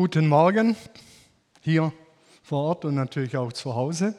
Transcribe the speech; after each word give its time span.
Guten 0.00 0.28
Morgen 0.28 0.76
hier 1.60 1.92
vor 2.42 2.64
Ort 2.64 2.86
und 2.86 2.94
natürlich 2.94 3.36
auch 3.36 3.52
zu 3.52 3.74
Hause. 3.74 4.14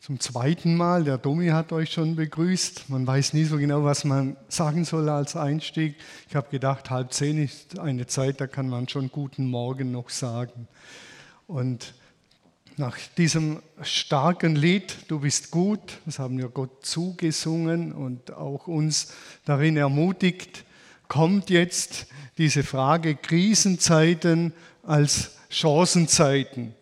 Zum 0.00 0.18
zweiten 0.18 0.74
Mal, 0.74 1.04
der 1.04 1.18
Domi 1.18 1.50
hat 1.50 1.70
euch 1.70 1.92
schon 1.92 2.16
begrüßt. 2.16 2.88
Man 2.88 3.06
weiß 3.06 3.32
nie 3.34 3.44
so 3.44 3.58
genau, 3.58 3.84
was 3.84 4.02
man 4.02 4.36
sagen 4.48 4.84
soll 4.84 5.08
als 5.08 5.36
Einstieg. 5.36 5.94
Ich 6.28 6.34
habe 6.34 6.50
gedacht, 6.50 6.90
halb 6.90 7.12
zehn 7.12 7.40
ist 7.40 7.78
eine 7.78 8.08
Zeit, 8.08 8.40
da 8.40 8.48
kann 8.48 8.68
man 8.68 8.88
schon 8.88 9.08
guten 9.12 9.48
Morgen 9.48 9.92
noch 9.92 10.10
sagen. 10.10 10.66
Und 11.46 11.94
nach 12.76 12.98
diesem 13.16 13.62
starken 13.82 14.56
Lied, 14.56 14.96
Du 15.06 15.20
bist 15.20 15.52
gut, 15.52 16.00
das 16.06 16.18
haben 16.18 16.38
wir 16.38 16.48
Gott 16.48 16.84
zugesungen 16.84 17.92
und 17.92 18.32
auch 18.32 18.66
uns 18.66 19.12
darin 19.44 19.76
ermutigt, 19.76 20.64
kommt 21.12 21.50
jetzt 21.50 22.06
diese 22.38 22.62
Frage 22.62 23.14
Krisenzeiten 23.14 24.54
als 24.82 25.32
Chancenzeiten. 25.50 26.74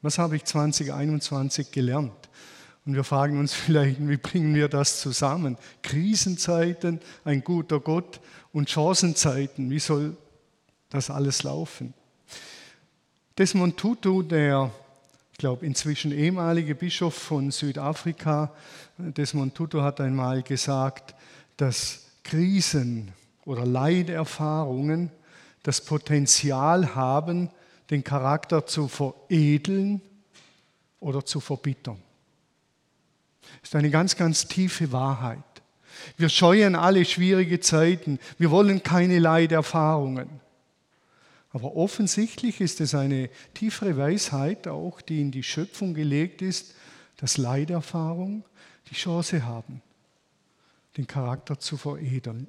Was 0.00 0.18
habe 0.18 0.36
ich 0.36 0.44
2021 0.44 1.72
gelernt? 1.72 2.12
Und 2.86 2.94
wir 2.94 3.02
fragen 3.02 3.36
uns 3.36 3.52
vielleicht, 3.66 3.96
wie 3.98 4.16
bringen 4.16 4.54
wir 4.54 4.68
das 4.68 5.00
zusammen? 5.00 5.58
Krisenzeiten, 5.82 7.00
ein 7.24 7.42
guter 7.42 7.80
Gott 7.80 8.20
und 8.52 8.70
Chancenzeiten, 8.70 9.68
wie 9.70 9.80
soll 9.80 10.16
das 10.88 11.10
alles 11.10 11.42
laufen? 11.42 11.94
Desmond 13.36 13.76
Tutu, 13.76 14.22
der, 14.22 14.70
ich 15.32 15.38
glaube, 15.38 15.66
inzwischen 15.66 16.12
ehemalige 16.12 16.76
Bischof 16.76 17.14
von 17.14 17.50
Südafrika, 17.50 18.52
Desmond 18.98 19.56
Tutu 19.56 19.82
hat 19.82 20.00
einmal 20.00 20.44
gesagt, 20.44 21.16
dass 21.56 22.04
Krisen 22.22 23.12
oder 23.44 23.66
Leiderfahrungen 23.66 25.10
das 25.62 25.80
Potenzial 25.80 26.94
haben, 26.94 27.50
den 27.90 28.04
Charakter 28.04 28.66
zu 28.66 28.88
veredeln 28.88 30.00
oder 31.00 31.24
zu 31.24 31.40
verbittern. 31.40 32.02
Das 33.60 33.70
ist 33.70 33.74
eine 33.76 33.90
ganz, 33.90 34.16
ganz 34.16 34.46
tiefe 34.46 34.92
Wahrheit. 34.92 35.38
Wir 36.16 36.28
scheuen 36.28 36.74
alle 36.74 37.04
schwierige 37.04 37.60
Zeiten. 37.60 38.18
Wir 38.38 38.50
wollen 38.50 38.82
keine 38.82 39.18
Leiderfahrungen. 39.18 40.28
Aber 41.50 41.76
offensichtlich 41.76 42.60
ist 42.60 42.80
es 42.80 42.94
eine 42.94 43.30
tiefere 43.54 43.96
Weisheit, 43.96 44.66
auch 44.66 45.00
die 45.00 45.20
in 45.20 45.30
die 45.30 45.44
Schöpfung 45.44 45.94
gelegt 45.94 46.42
ist, 46.42 46.74
dass 47.16 47.38
Leiderfahrungen 47.38 48.44
die 48.90 48.94
Chance 48.94 49.44
haben, 49.44 49.80
den 50.96 51.06
Charakter 51.06 51.58
zu 51.60 51.76
veredeln, 51.76 52.48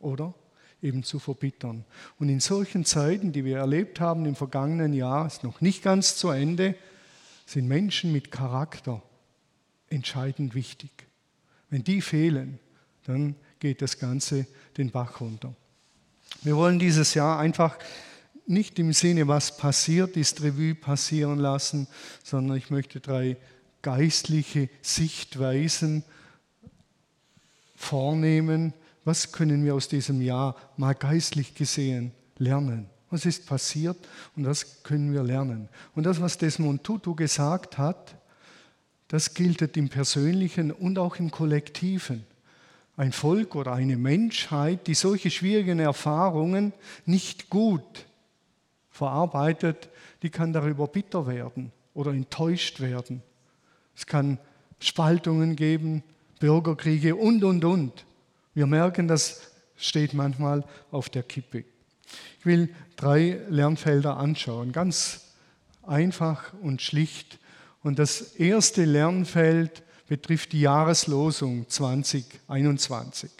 oder? 0.00 0.34
eben 0.82 1.02
zu 1.02 1.18
verbittern. 1.18 1.84
Und 2.18 2.28
in 2.28 2.40
solchen 2.40 2.84
Zeiten, 2.84 3.32
die 3.32 3.44
wir 3.44 3.58
erlebt 3.58 4.00
haben 4.00 4.26
im 4.26 4.36
vergangenen 4.36 4.92
Jahr, 4.92 5.26
ist 5.26 5.42
noch 5.42 5.60
nicht 5.60 5.82
ganz 5.82 6.16
zu 6.16 6.30
Ende, 6.30 6.76
sind 7.46 7.66
Menschen 7.66 8.12
mit 8.12 8.30
Charakter 8.30 9.02
entscheidend 9.88 10.54
wichtig. 10.54 10.90
Wenn 11.70 11.82
die 11.82 12.00
fehlen, 12.00 12.58
dann 13.04 13.34
geht 13.58 13.82
das 13.82 13.98
Ganze 13.98 14.46
den 14.76 14.90
Bach 14.90 15.20
runter. 15.20 15.54
Wir 16.42 16.56
wollen 16.56 16.78
dieses 16.78 17.14
Jahr 17.14 17.38
einfach 17.38 17.78
nicht 18.46 18.78
im 18.78 18.92
Sinne, 18.92 19.28
was 19.28 19.56
passiert 19.56 20.16
ist, 20.16 20.42
Revue 20.42 20.74
passieren 20.74 21.38
lassen, 21.38 21.88
sondern 22.22 22.56
ich 22.56 22.70
möchte 22.70 23.00
drei 23.00 23.36
geistliche 23.82 24.68
Sichtweisen 24.80 26.04
vornehmen, 27.74 28.72
was 29.08 29.32
können 29.32 29.64
wir 29.64 29.74
aus 29.74 29.88
diesem 29.88 30.20
Jahr 30.20 30.54
mal 30.76 30.92
geistlich 30.92 31.54
gesehen 31.54 32.12
lernen? 32.36 32.90
Was 33.08 33.24
ist 33.24 33.46
passiert 33.46 33.96
und 34.36 34.44
was 34.44 34.82
können 34.82 35.14
wir 35.14 35.22
lernen? 35.22 35.70
Und 35.94 36.04
das, 36.04 36.20
was 36.20 36.36
Desmond 36.36 36.84
Tutu 36.84 37.14
gesagt 37.14 37.78
hat, 37.78 38.16
das 39.08 39.32
gilt 39.32 39.78
im 39.78 39.88
Persönlichen 39.88 40.70
und 40.70 40.98
auch 40.98 41.16
im 41.16 41.30
Kollektiven. 41.30 42.26
Ein 42.98 43.12
Volk 43.12 43.54
oder 43.54 43.72
eine 43.72 43.96
Menschheit, 43.96 44.86
die 44.86 44.94
solche 44.94 45.30
schwierigen 45.30 45.78
Erfahrungen 45.78 46.74
nicht 47.06 47.48
gut 47.48 48.04
verarbeitet, 48.90 49.88
die 50.22 50.28
kann 50.28 50.52
darüber 50.52 50.86
bitter 50.86 51.26
werden 51.26 51.72
oder 51.94 52.10
enttäuscht 52.10 52.80
werden. 52.80 53.22
Es 53.96 54.04
kann 54.04 54.36
Spaltungen 54.80 55.56
geben, 55.56 56.02
Bürgerkriege 56.40 57.16
und, 57.16 57.42
und, 57.42 57.64
und. 57.64 58.04
Wir 58.58 58.66
merken, 58.66 59.06
das 59.06 59.42
steht 59.76 60.14
manchmal 60.14 60.64
auf 60.90 61.08
der 61.08 61.22
Kippe. 61.22 61.62
Ich 62.40 62.44
will 62.44 62.74
drei 62.96 63.38
Lernfelder 63.48 64.16
anschauen, 64.16 64.72
ganz 64.72 65.20
einfach 65.86 66.52
und 66.60 66.82
schlicht. 66.82 67.38
Und 67.84 68.00
das 68.00 68.20
erste 68.20 68.84
Lernfeld 68.84 69.84
betrifft 70.08 70.50
die 70.50 70.62
Jahreslosung 70.62 71.68
2021. 71.68 73.30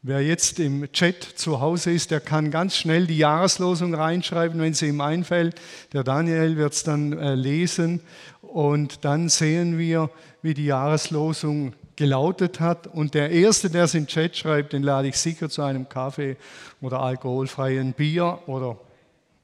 Wer 0.00 0.22
jetzt 0.22 0.58
im 0.58 0.90
Chat 0.90 1.22
zu 1.22 1.60
Hause 1.60 1.90
ist, 1.90 2.10
der 2.10 2.20
kann 2.20 2.50
ganz 2.50 2.76
schnell 2.76 3.06
die 3.06 3.18
Jahreslosung 3.18 3.92
reinschreiben, 3.92 4.58
wenn 4.58 4.72
sie 4.72 4.88
ihm 4.88 5.02
einfällt. 5.02 5.60
Der 5.92 6.02
Daniel 6.02 6.56
wird 6.56 6.72
es 6.72 6.82
dann 6.82 7.12
äh, 7.12 7.34
lesen 7.34 8.00
und 8.40 9.04
dann 9.04 9.28
sehen 9.28 9.76
wir, 9.76 10.08
wie 10.40 10.54
die 10.54 10.64
Jahreslosung 10.64 11.74
gelautet 11.96 12.60
hat. 12.60 12.86
Und 12.86 13.14
der 13.14 13.30
Erste, 13.30 13.70
der 13.70 13.84
es 13.84 13.94
im 13.94 14.06
Chat 14.06 14.36
schreibt, 14.36 14.72
den 14.72 14.82
lade 14.82 15.08
ich 15.08 15.16
sicher 15.16 15.48
zu 15.48 15.62
einem 15.62 15.88
Kaffee 15.88 16.36
oder 16.80 17.00
alkoholfreien 17.00 17.92
Bier 17.92 18.40
oder 18.46 18.78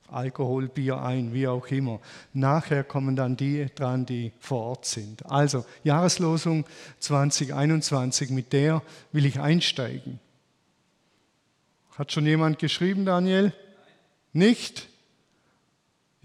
Alkoholbier 0.08 1.02
ein, 1.02 1.32
wie 1.32 1.48
auch 1.48 1.66
immer. 1.66 2.00
Nachher 2.32 2.84
kommen 2.84 3.16
dann 3.16 3.36
die 3.36 3.66
dran, 3.74 4.06
die 4.06 4.32
vor 4.38 4.62
Ort 4.62 4.86
sind. 4.86 5.26
Also 5.26 5.64
Jahreslosung 5.82 6.64
2021, 7.00 8.30
mit 8.30 8.52
der 8.52 8.82
will 9.12 9.26
ich 9.26 9.40
einsteigen. 9.40 10.20
Hat 11.98 12.12
schon 12.12 12.26
jemand 12.26 12.58
geschrieben, 12.58 13.04
Daniel? 13.04 13.52
Nicht? 14.32 14.88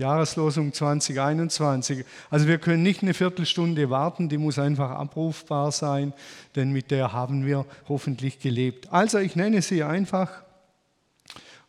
Jahreslosung 0.01 0.73
2021. 0.73 2.05
Also 2.31 2.47
wir 2.47 2.57
können 2.57 2.81
nicht 2.81 3.03
eine 3.03 3.13
Viertelstunde 3.13 3.89
warten, 3.91 4.29
die 4.29 4.39
muss 4.39 4.57
einfach 4.57 4.89
abrufbar 4.89 5.71
sein, 5.71 6.13
denn 6.55 6.71
mit 6.71 6.89
der 6.89 7.13
haben 7.13 7.45
wir 7.45 7.65
hoffentlich 7.87 8.39
gelebt. 8.39 8.91
Also 8.91 9.19
ich 9.19 9.35
nenne 9.35 9.61
sie 9.61 9.83
einfach 9.83 10.43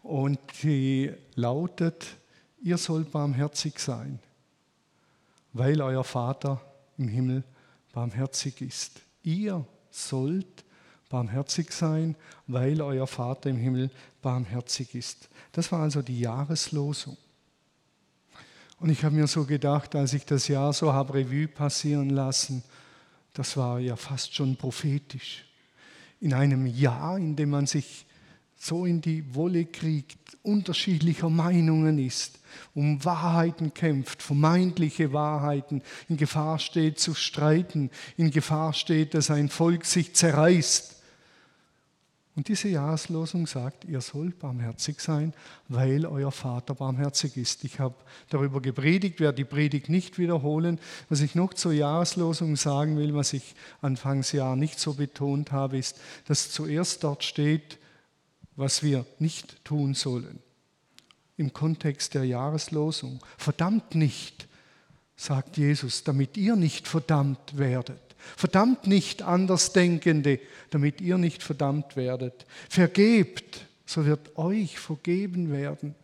und 0.02 0.38
die 0.62 1.12
lautet, 1.34 2.06
ihr 2.62 2.78
sollt 2.78 3.12
barmherzig 3.12 3.78
sein, 3.78 4.18
weil 5.52 5.82
euer 5.82 6.04
Vater 6.04 6.60
im 6.96 7.08
Himmel 7.08 7.44
barmherzig 7.92 8.62
ist. 8.62 9.02
Ihr 9.22 9.64
sollt 9.90 10.64
barmherzig 11.10 11.70
sein, 11.70 12.16
weil 12.46 12.80
euer 12.80 13.06
Vater 13.06 13.50
im 13.50 13.58
Himmel 13.58 13.90
barmherzig 14.22 14.94
ist. 14.94 15.28
Das 15.52 15.70
war 15.70 15.80
also 15.80 16.00
die 16.00 16.20
Jahreslosung. 16.20 17.18
Und 18.82 18.90
ich 18.90 19.04
habe 19.04 19.14
mir 19.14 19.28
so 19.28 19.44
gedacht, 19.44 19.94
als 19.94 20.12
ich 20.12 20.26
das 20.26 20.48
Jahr 20.48 20.72
so 20.72 20.92
habe 20.92 21.14
Revue 21.14 21.46
passieren 21.46 22.10
lassen, 22.10 22.64
das 23.32 23.56
war 23.56 23.78
ja 23.78 23.94
fast 23.94 24.34
schon 24.34 24.56
prophetisch. 24.56 25.44
In 26.20 26.34
einem 26.34 26.66
Jahr, 26.66 27.16
in 27.16 27.36
dem 27.36 27.50
man 27.50 27.66
sich 27.66 28.06
so 28.58 28.84
in 28.84 29.00
die 29.00 29.36
Wolle 29.36 29.66
kriegt, 29.66 30.36
unterschiedlicher 30.42 31.30
Meinungen 31.30 31.96
ist, 32.00 32.40
um 32.74 33.04
Wahrheiten 33.04 33.72
kämpft, 33.72 34.20
vermeintliche 34.20 35.12
Wahrheiten, 35.12 35.82
in 36.08 36.16
Gefahr 36.16 36.58
steht 36.58 36.98
zu 36.98 37.14
streiten, 37.14 37.88
in 38.16 38.32
Gefahr 38.32 38.72
steht, 38.72 39.14
dass 39.14 39.30
ein 39.30 39.48
Volk 39.48 39.84
sich 39.84 40.16
zerreißt. 40.16 41.01
Und 42.34 42.48
diese 42.48 42.68
Jahreslosung 42.68 43.46
sagt, 43.46 43.84
ihr 43.84 44.00
sollt 44.00 44.38
barmherzig 44.38 45.00
sein, 45.00 45.34
weil 45.68 46.06
euer 46.06 46.32
Vater 46.32 46.74
barmherzig 46.74 47.36
ist. 47.36 47.62
Ich 47.62 47.78
habe 47.78 47.94
darüber 48.30 48.62
gepredigt, 48.62 49.20
werde 49.20 49.36
die 49.36 49.44
Predigt 49.44 49.90
nicht 49.90 50.18
wiederholen. 50.18 50.80
Was 51.10 51.20
ich 51.20 51.34
noch 51.34 51.52
zur 51.52 51.72
Jahreslosung 51.72 52.56
sagen 52.56 52.96
will, 52.96 53.14
was 53.14 53.34
ich 53.34 53.54
Anfangsjahr 53.82 54.56
nicht 54.56 54.80
so 54.80 54.94
betont 54.94 55.52
habe, 55.52 55.76
ist, 55.76 56.00
dass 56.26 56.50
zuerst 56.50 57.04
dort 57.04 57.22
steht, 57.22 57.78
was 58.56 58.82
wir 58.82 59.04
nicht 59.18 59.62
tun 59.62 59.92
sollen. 59.92 60.38
Im 61.36 61.52
Kontext 61.52 62.14
der 62.14 62.24
Jahreslosung. 62.24 63.20
Verdammt 63.36 63.94
nicht, 63.94 64.48
sagt 65.16 65.58
Jesus, 65.58 66.02
damit 66.02 66.38
ihr 66.38 66.56
nicht 66.56 66.88
verdammt 66.88 67.58
werdet. 67.58 68.11
Verdammt 68.36 68.86
nicht 68.86 69.22
Andersdenkende, 69.22 70.40
damit 70.70 71.00
ihr 71.00 71.18
nicht 71.18 71.42
verdammt 71.42 71.96
werdet. 71.96 72.46
Vergebt, 72.68 73.66
so 73.86 74.06
wird 74.06 74.36
euch 74.38 74.78
vergeben 74.78 75.50
werden. 75.50 75.94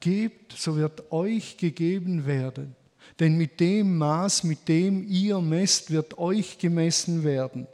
Gebt, 0.00 0.52
so 0.52 0.76
wird 0.76 1.12
euch 1.12 1.56
gegeben 1.56 2.26
werden. 2.26 2.74
Denn 3.18 3.36
mit 3.36 3.60
dem 3.60 3.96
Maß, 3.98 4.44
mit 4.44 4.68
dem 4.68 5.06
ihr 5.08 5.40
messt, 5.40 5.90
wird 5.90 6.18
euch 6.18 6.58
gemessen 6.58 7.24
werden. 7.24 7.66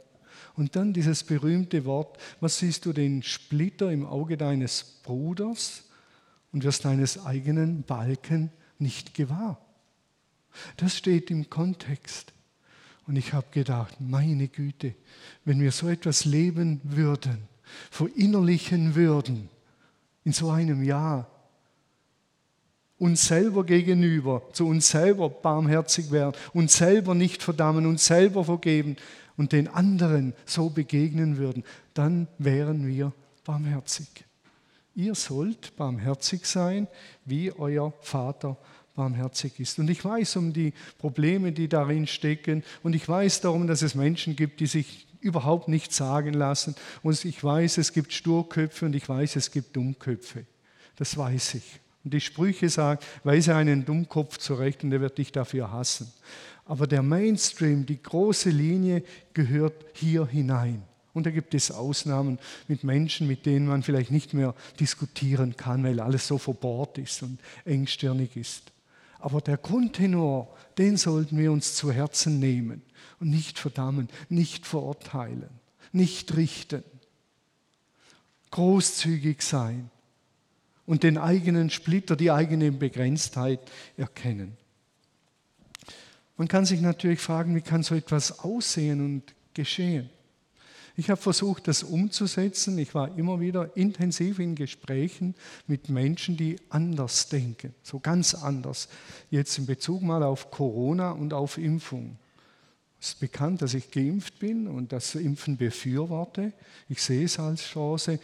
Und 0.55 0.75
dann 0.75 0.93
dieses 0.93 1.23
berühmte 1.23 1.83
Wort, 1.85 2.17
was 2.39 2.59
siehst 2.59 2.85
du 2.85 2.93
den 2.93 3.23
Splitter 3.23 3.91
im 3.91 4.05
Auge 4.05 4.37
deines 4.37 4.83
Bruders 5.03 5.83
und 6.51 6.63
wirst 6.63 6.85
deines 6.85 7.25
eigenen 7.25 7.83
Balken 7.83 8.51
nicht 8.77 9.13
gewahr. 9.15 9.59
Das 10.77 10.95
steht 10.95 11.31
im 11.31 11.49
Kontext. 11.49 12.31
Und 13.07 13.17
ich 13.17 13.33
habe 13.33 13.47
gedacht, 13.51 13.95
meine 13.99 14.47
Güte, 14.47 14.95
wenn 15.45 15.59
wir 15.59 15.71
so 15.71 15.89
etwas 15.89 16.25
leben 16.25 16.79
würden, 16.83 17.37
verinnerlichen 17.91 18.95
würden, 18.95 19.49
in 20.23 20.31
so 20.31 20.49
einem 20.49 20.83
Jahr, 20.83 21.29
uns 22.97 23.27
selber 23.27 23.65
gegenüber, 23.65 24.43
zu 24.53 24.67
uns 24.67 24.89
selber 24.89 25.29
barmherzig 25.29 26.11
werden, 26.11 26.37
uns 26.53 26.77
selber 26.77 27.13
nicht 27.15 27.43
verdammen, 27.43 27.85
uns 27.85 28.05
selber 28.05 28.45
vergeben 28.45 28.95
und 29.35 29.51
den 29.51 29.67
anderen 29.67 30.33
so 30.45 30.69
begegnen 30.69 31.37
würden, 31.37 31.63
dann 31.93 32.27
wären 32.37 32.87
wir 32.87 33.11
barmherzig. 33.43 34.07
Ihr 34.95 35.15
sollt 35.15 35.75
barmherzig 35.75 36.45
sein, 36.45 36.87
wie 37.25 37.51
euer 37.51 37.91
Vater 37.99 38.57
barmherzig 38.95 39.59
ist. 39.59 39.79
Und 39.79 39.89
ich 39.89 40.03
weiß 40.03 40.35
um 40.35 40.53
die 40.53 40.73
Probleme, 40.97 41.51
die 41.51 41.67
darin 41.67 42.07
stecken. 42.07 42.63
Und 42.83 42.95
ich 42.95 43.07
weiß 43.07 43.41
darum, 43.41 43.67
dass 43.67 43.81
es 43.81 43.95
Menschen 43.95 44.35
gibt, 44.35 44.59
die 44.59 44.67
sich 44.67 45.07
überhaupt 45.19 45.67
nichts 45.67 45.97
sagen 45.97 46.33
lassen. 46.33 46.75
Und 47.01 47.23
ich 47.25 47.43
weiß, 47.43 47.77
es 47.77 47.93
gibt 47.93 48.13
Sturköpfe 48.13 48.85
und 48.85 48.95
ich 48.95 49.07
weiß, 49.07 49.35
es 49.35 49.51
gibt 49.51 49.75
Dummköpfe. 49.75 50.45
Das 50.95 51.17
weiß 51.17 51.55
ich. 51.55 51.79
Und 52.03 52.13
die 52.13 52.21
Sprüche 52.21 52.69
sagen, 52.69 52.99
weise 53.23 53.55
einen 53.55 53.85
Dummkopf 53.85 54.37
zurecht 54.37 54.83
und 54.83 54.91
er 54.91 55.01
wird 55.01 55.17
dich 55.17 55.31
dafür 55.31 55.71
hassen. 55.71 56.11
Aber 56.65 56.85
der 56.87 57.01
Mainstream, 57.01 57.85
die 57.85 58.01
große 58.01 58.49
Linie 58.49 59.03
gehört 59.33 59.85
hier 59.93 60.25
hinein. 60.25 60.83
Und 61.13 61.25
da 61.25 61.31
gibt 61.31 61.53
es 61.53 61.71
Ausnahmen 61.71 62.39
mit 62.67 62.83
Menschen, 62.83 63.27
mit 63.27 63.45
denen 63.45 63.67
man 63.67 63.83
vielleicht 63.83 64.11
nicht 64.11 64.33
mehr 64.33 64.55
diskutieren 64.79 65.55
kann, 65.55 65.83
weil 65.83 65.99
alles 65.99 66.27
so 66.27 66.37
verbohrt 66.37 66.97
ist 66.97 67.21
und 67.21 67.39
engstirnig 67.65 68.35
ist. 68.35 68.72
Aber 69.23 69.39
der 69.39 69.55
Grundtenor, 69.55 70.53
den 70.77 70.97
sollten 70.97 71.37
wir 71.37 71.53
uns 71.53 71.75
zu 71.75 71.93
Herzen 71.93 72.39
nehmen 72.39 72.81
und 73.21 73.29
nicht 73.29 73.57
verdammen, 73.57 74.09
nicht 74.27 74.67
verurteilen, 74.67 75.47
nicht 75.93 76.35
richten. 76.35 76.83
Großzügig 78.51 79.41
sein 79.41 79.89
und 80.85 81.03
den 81.03 81.17
eigenen 81.17 81.69
Splitter, 81.69 82.17
die 82.17 82.31
eigene 82.31 82.73
Begrenztheit 82.73 83.61
erkennen. 83.95 84.57
Man 86.35 86.49
kann 86.49 86.65
sich 86.65 86.81
natürlich 86.81 87.21
fragen, 87.21 87.55
wie 87.55 87.61
kann 87.61 87.81
so 87.81 87.95
etwas 87.95 88.39
aussehen 88.39 88.99
und 88.99 89.33
geschehen? 89.53 90.09
Ich 90.95 91.09
habe 91.09 91.19
versucht, 91.19 91.67
das 91.67 91.81
umzusetzen. 91.81 92.77
Ich 92.77 92.93
war 92.93 93.17
immer 93.17 93.39
wieder 93.39 93.75
intensiv 93.75 94.37
in 94.37 94.53
Gesprächen 94.53 95.33
mit 95.65 95.89
Menschen, 95.89 96.37
die 96.37 96.57
anders 96.69 97.29
denken, 97.29 97.73
so 97.81 97.99
ganz 97.99 98.35
anders. 98.35 98.89
Jetzt 99.31 99.57
in 99.57 99.65
Bezug 99.65 100.03
mal 100.03 100.21
auf 100.21 100.51
Corona 100.51 101.11
und 101.11 101.33
auf 101.33 101.57
Impfung. 101.57 102.17
Es 102.99 103.09
ist 103.09 103.19
bekannt, 103.19 103.61
dass 103.61 103.73
ich 103.73 103.91
geimpft 103.91 104.39
bin 104.39 104.67
und 104.67 104.91
das 104.91 105.15
Impfen 105.15 105.57
befürworte. 105.57 106.53
Ich 106.87 107.01
sehe 107.01 107.25
es 107.25 107.39
als 107.39 107.63
Chance. 107.63 108.19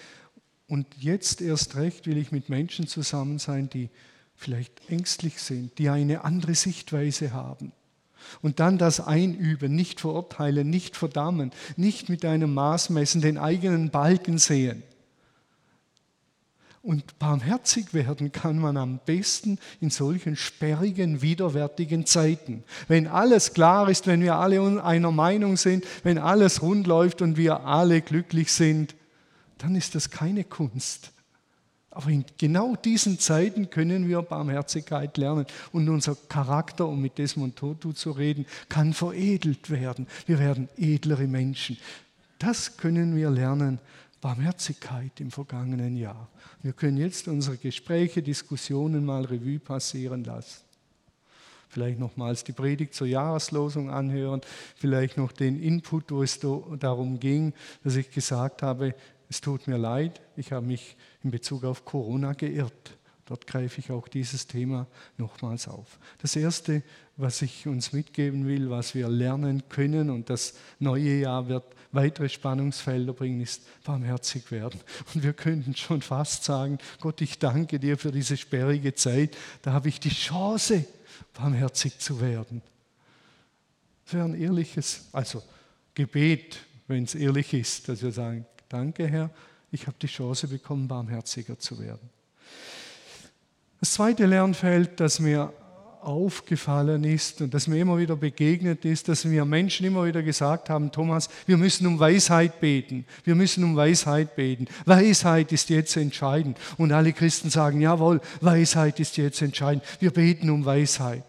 Und 0.68 0.86
jetzt 1.00 1.42
erst 1.42 1.76
recht 1.76 2.06
will 2.06 2.18
ich 2.18 2.32
mit 2.32 2.50
Menschen 2.50 2.88
zusammen 2.88 3.40
sein, 3.40 3.70
die 3.70 3.90
vielleicht 4.36 4.90
ängstlich 4.90 5.42
sind, 5.42 5.78
die 5.80 5.90
eine 5.90 6.24
andere 6.24 6.56
Sichtweise 6.56 7.34
haben. 7.34 7.74
Und 8.42 8.60
dann 8.60 8.78
das 8.78 9.00
Einüben, 9.00 9.76
nicht 9.76 10.00
verurteilen, 10.00 10.70
nicht 10.70 10.96
verdammen, 10.96 11.52
nicht 11.78 12.10
mit 12.10 12.26
einem 12.26 12.54
Maß 12.54 12.90
messen, 12.90 13.22
den 13.22 13.38
eigenen 13.38 13.90
Balken 13.90 14.38
sehen. 14.38 14.84
Und 16.82 17.20
barmherzig 17.20 17.94
werden 17.94 18.32
kann 18.32 18.58
man 18.58 18.78
am 18.78 19.00
besten 19.06 19.60
in 19.82 19.90
solchen 19.90 20.38
sperrigen, 20.38 21.22
widerwärtigen 21.22 22.06
Zeiten. 22.06 22.64
Wenn 22.88 23.06
alles 23.06 23.54
klar 23.54 23.90
ist, 23.90 24.08
wenn 24.08 24.22
wir 24.22 24.36
alle 24.36 24.82
einer 24.82 25.12
Meinung 25.12 25.58
sind, 25.58 25.86
wenn 26.04 26.18
alles 26.18 26.62
rund 26.62 26.88
läuft 26.88 27.22
und 27.22 27.36
wir 27.36 27.66
alle 27.66 28.02
glücklich 28.02 28.52
sind, 28.54 28.96
dann 29.58 29.76
ist 29.76 29.94
das 29.94 30.10
keine 30.10 30.46
Kunst. 30.46 31.12
Aber 31.92 32.10
in 32.10 32.24
genau 32.38 32.76
diesen 32.76 33.20
Zeiten 33.20 33.70
können 33.70 34.08
wir 34.08 34.22
Barmherzigkeit 34.22 35.18
lernen 35.18 35.46
und 35.72 35.90
unser 35.90 36.16
Charakter, 36.16 36.88
um 36.88 37.02
mit 37.02 37.18
Desmond 37.18 37.56
Tutu 37.56 37.94
zu 37.94 38.12
reden, 38.12 38.46
kann 38.70 38.94
veredelt 38.94 39.70
werden. 39.70 40.08
Wir 40.28 40.38
werden 40.38 40.70
edlere 40.78 41.28
Menschen. 41.28 41.78
Das 42.38 42.78
können 42.78 43.16
wir 43.16 43.32
lernen, 43.32 43.80
Barmherzigkeit 44.22 45.20
im 45.20 45.32
vergangenen 45.32 45.96
Jahr. 45.96 46.30
Wir 46.62 46.74
können 46.74 46.98
jetzt 46.98 47.28
unsere 47.28 47.58
Gespräche, 47.58 48.22
Diskussionen 48.22 49.06
mal 49.06 49.26
Revue 49.26 49.60
passieren 49.60 50.24
lassen. 50.24 50.62
Vielleicht 51.70 52.00
nochmals 52.00 52.44
die 52.44 52.52
Predigt 52.52 52.94
zur 52.96 53.08
Jahreslosung 53.08 53.90
anhören, 53.90 54.42
vielleicht 54.76 55.18
noch 55.18 55.32
den 55.32 55.62
Input, 55.62 56.12
wo 56.12 56.24
es 56.24 56.40
darum 56.40 57.20
ging, 57.20 57.54
dass 57.84 57.96
ich 57.96 58.10
gesagt 58.12 58.64
habe, 58.64 58.96
es 59.30 59.42
tut 59.42 59.68
mir 59.68 59.78
leid, 59.78 60.22
ich 60.36 60.52
habe 60.52 60.66
mich 60.66 60.98
in 61.24 61.32
Bezug 61.32 61.64
auf 61.64 61.86
Corona 61.86 62.34
geirrt. 62.34 62.98
Dort 63.26 63.46
greife 63.46 63.80
ich 63.80 63.92
auch 63.92 64.08
dieses 64.08 64.48
Thema 64.48 64.88
nochmals 65.18 65.68
auf. 65.68 66.00
Das 66.20 66.36
Erste, 66.36 66.82
was 67.16 67.44
ich 67.44 67.68
uns 67.68 67.94
mitgeben 67.94 68.48
will, 68.48 68.72
was 68.72 68.96
wir 68.96 69.08
lernen 69.08 69.62
können, 69.70 70.10
und 70.10 70.32
das 70.32 70.56
neue 70.80 71.20
Jahr 71.20 71.48
wird 71.48 71.64
weitere 71.92 72.28
Spannungsfelder 72.28 73.14
bringen, 73.14 73.42
ist 73.42 73.62
barmherzig 73.84 74.50
werden. 74.50 74.80
Und 75.14 75.24
wir 75.24 75.34
könnten 75.34 75.76
schon 75.76 76.02
fast 76.02 76.44
sagen, 76.44 76.80
Gott, 77.00 77.22
ich 77.22 77.38
danke 77.38 77.80
dir 77.80 78.00
für 78.00 78.12
diese 78.12 78.36
sperrige 78.36 78.96
Zeit. 78.96 79.38
Da 79.62 79.74
habe 79.74 79.90
ich 79.90 80.00
die 80.00 80.10
Chance, 80.10 80.86
barmherzig 81.36 82.00
zu 82.00 82.22
werden. 82.22 82.64
Das 84.06 84.16
wäre 84.16 84.26
ein 84.26 84.42
ehrliches, 84.42 85.08
also 85.12 85.44
Gebet, 85.94 86.58
wenn 86.88 87.04
es 87.04 87.14
ehrlich 87.14 87.54
ist, 87.54 87.90
dass 87.90 88.02
wir 88.02 88.12
sagen, 88.12 88.48
Danke, 88.70 89.08
Herr, 89.08 89.32
ich 89.72 89.88
habe 89.88 89.98
die 90.00 90.08
Chance 90.08 90.48
bekommen, 90.48 90.88
barmherziger 90.88 91.58
zu 91.58 91.80
werden. 91.80 92.10
Das 93.80 93.94
zweite 93.94 94.26
Lernfeld, 94.26 95.00
das 95.00 95.20
mir 95.20 95.52
aufgefallen 96.02 97.04
ist 97.04 97.42
und 97.42 97.54
das 97.54 97.68
mir 97.68 97.82
immer 97.82 97.98
wieder 97.98 98.16
begegnet 98.16 98.86
ist, 98.86 99.08
dass 99.08 99.26
mir 99.26 99.44
Menschen 99.44 99.86
immer 99.86 100.06
wieder 100.06 100.22
gesagt 100.24 100.70
haben, 100.70 100.92
Thomas, 100.92 101.30
wir 101.46 101.58
müssen 101.58 101.88
um 101.88 102.00
Weisheit 102.00 102.60
beten, 102.60 103.06
wir 103.24 103.36
müssen 103.36 103.64
um 103.64 103.76
Weisheit 103.76 104.36
beten. 104.36 104.68
Weisheit 104.86 105.52
ist 105.52 105.70
jetzt 105.70 105.98
entscheidend. 105.98 106.58
Und 106.78 106.92
alle 106.92 107.12
Christen 107.12 107.50
sagen, 107.50 107.82
jawohl, 107.82 108.22
Weisheit 108.40 109.00
ist 109.00 109.18
jetzt 109.18 109.42
entscheidend. 109.42 109.84
Wir 110.00 110.12
beten 110.12 110.50
um 110.50 110.64
Weisheit. 110.64 111.24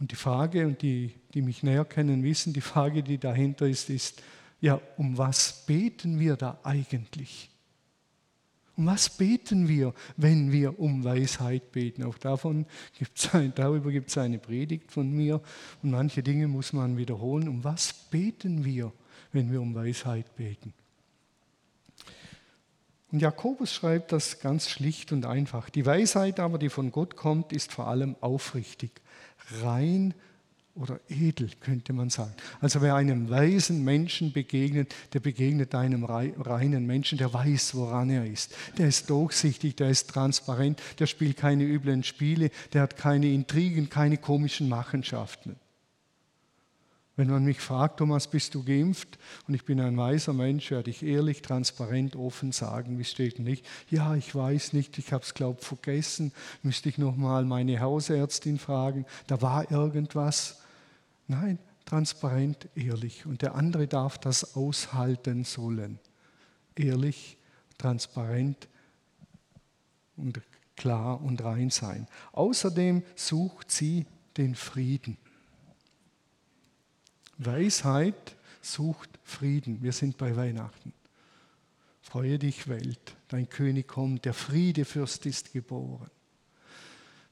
Und 0.00 0.10
die 0.10 0.16
Frage, 0.16 0.66
und 0.66 0.82
die, 0.82 1.14
die 1.34 1.42
mich 1.42 1.62
näher 1.62 1.84
kennen, 1.84 2.22
wissen, 2.22 2.52
die 2.52 2.60
Frage, 2.60 3.02
die 3.02 3.18
dahinter 3.18 3.66
ist, 3.66 3.90
ist, 3.90 4.22
ja, 4.60 4.80
um 4.96 5.16
was 5.16 5.64
beten 5.66 6.18
wir 6.18 6.36
da 6.36 6.58
eigentlich? 6.62 7.50
Um 8.76 8.86
was 8.86 9.10
beten 9.10 9.66
wir, 9.68 9.92
wenn 10.16 10.52
wir 10.52 10.78
um 10.78 11.02
Weisheit 11.02 11.72
beten? 11.72 12.04
Auch 12.04 12.18
davon 12.18 12.64
gibt's 12.96 13.34
ein, 13.34 13.52
darüber 13.54 13.90
gibt 13.90 14.10
es 14.10 14.18
eine 14.18 14.38
Predigt 14.38 14.92
von 14.92 15.10
mir 15.10 15.40
und 15.82 15.90
manche 15.90 16.22
Dinge 16.22 16.46
muss 16.46 16.72
man 16.72 16.96
wiederholen. 16.96 17.48
Um 17.48 17.64
was 17.64 17.92
beten 17.92 18.64
wir, 18.64 18.92
wenn 19.32 19.50
wir 19.50 19.60
um 19.60 19.74
Weisheit 19.74 20.36
beten? 20.36 20.72
Und 23.10 23.20
Jakobus 23.20 23.72
schreibt 23.72 24.12
das 24.12 24.38
ganz 24.38 24.68
schlicht 24.68 25.12
und 25.12 25.24
einfach. 25.24 25.70
Die 25.70 25.86
Weisheit 25.86 26.38
aber, 26.40 26.58
die 26.58 26.68
von 26.68 26.92
Gott 26.92 27.16
kommt, 27.16 27.52
ist 27.52 27.72
vor 27.72 27.88
allem 27.88 28.16
aufrichtig, 28.20 29.00
rein 29.62 30.14
oder 30.80 31.00
edel, 31.08 31.50
könnte 31.60 31.92
man 31.92 32.10
sagen. 32.10 32.32
Also 32.60 32.80
wer 32.80 32.94
einem 32.94 33.30
weisen 33.30 33.84
Menschen 33.84 34.32
begegnet, 34.32 34.94
der 35.12 35.20
begegnet 35.20 35.74
einem 35.74 36.04
reinen 36.04 36.86
Menschen, 36.86 37.18
der 37.18 37.32
weiß, 37.32 37.74
woran 37.74 38.10
er 38.10 38.24
ist. 38.24 38.54
Der 38.78 38.88
ist 38.88 39.10
durchsichtig, 39.10 39.76
der 39.76 39.90
ist 39.90 40.10
transparent, 40.10 40.80
der 40.98 41.06
spielt 41.06 41.36
keine 41.36 41.64
üblen 41.64 42.04
Spiele, 42.04 42.50
der 42.72 42.82
hat 42.82 42.96
keine 42.96 43.32
Intrigen, 43.32 43.90
keine 43.90 44.16
komischen 44.18 44.68
Machenschaften. 44.68 45.56
Wenn 47.18 47.30
man 47.30 47.44
mich 47.44 47.58
fragt, 47.58 47.96
Thomas, 47.98 48.28
bist 48.28 48.54
du 48.54 48.62
geimpft? 48.62 49.18
Und 49.48 49.54
ich 49.54 49.64
bin 49.64 49.80
ein 49.80 49.96
weiser 49.96 50.32
Mensch, 50.32 50.70
werde 50.70 50.88
ich 50.90 51.02
ehrlich, 51.02 51.42
transparent, 51.42 52.14
offen 52.14 52.52
sagen, 52.52 52.96
wie 52.96 53.04
steht 53.04 53.40
nicht? 53.40 53.66
Ja, 53.90 54.14
ich 54.14 54.32
weiß 54.32 54.72
nicht, 54.72 54.96
ich 54.98 55.12
habe 55.12 55.24
es, 55.24 55.34
glaube 55.34 55.58
ich, 55.60 55.66
vergessen. 55.66 56.30
Müsste 56.62 56.88
ich 56.88 56.96
nochmal 56.96 57.44
meine 57.44 57.80
Hausärztin 57.80 58.60
fragen, 58.60 59.04
da 59.26 59.42
war 59.42 59.68
irgendwas. 59.68 60.60
Nein, 61.28 61.58
transparent, 61.84 62.68
ehrlich. 62.74 63.26
Und 63.26 63.42
der 63.42 63.54
andere 63.54 63.86
darf 63.86 64.18
das 64.18 64.56
aushalten 64.56 65.44
sollen. 65.44 65.98
Ehrlich, 66.74 67.36
transparent 67.76 68.68
und 70.16 70.40
klar 70.76 71.20
und 71.20 71.44
rein 71.44 71.70
sein. 71.70 72.06
Außerdem 72.32 73.02
sucht 73.14 73.70
sie 73.70 74.06
den 74.36 74.54
Frieden. 74.54 75.16
Weisheit 77.36 78.36
sucht 78.60 79.10
Frieden. 79.22 79.82
Wir 79.82 79.92
sind 79.92 80.16
bei 80.16 80.34
Weihnachten. 80.34 80.92
Freue 82.00 82.38
dich, 82.38 82.68
Welt, 82.68 83.16
dein 83.28 83.48
König 83.48 83.86
kommt, 83.86 84.24
der 84.24 84.32
Friedefürst 84.32 85.26
ist 85.26 85.52
geboren. 85.52 86.10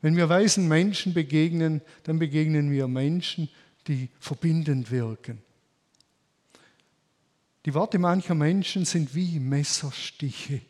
Wenn 0.03 0.17
wir 0.17 0.29
weisen 0.29 0.69
Menschen 0.69 1.15
begegnen, 1.15 1.81
dann 2.03 2.19
begegnen 2.19 2.71
wir 2.71 2.87
Menschen, 2.87 3.49
die 3.87 4.11
verbindend 4.19 4.91
wirken. 4.91 5.43
Die 7.65 7.75
Worte 7.75 7.99
mancher 7.99 8.35
Menschen 8.35 8.85
sind 8.85 9.15
wie 9.15 9.41
Messerstiche. 9.41 10.61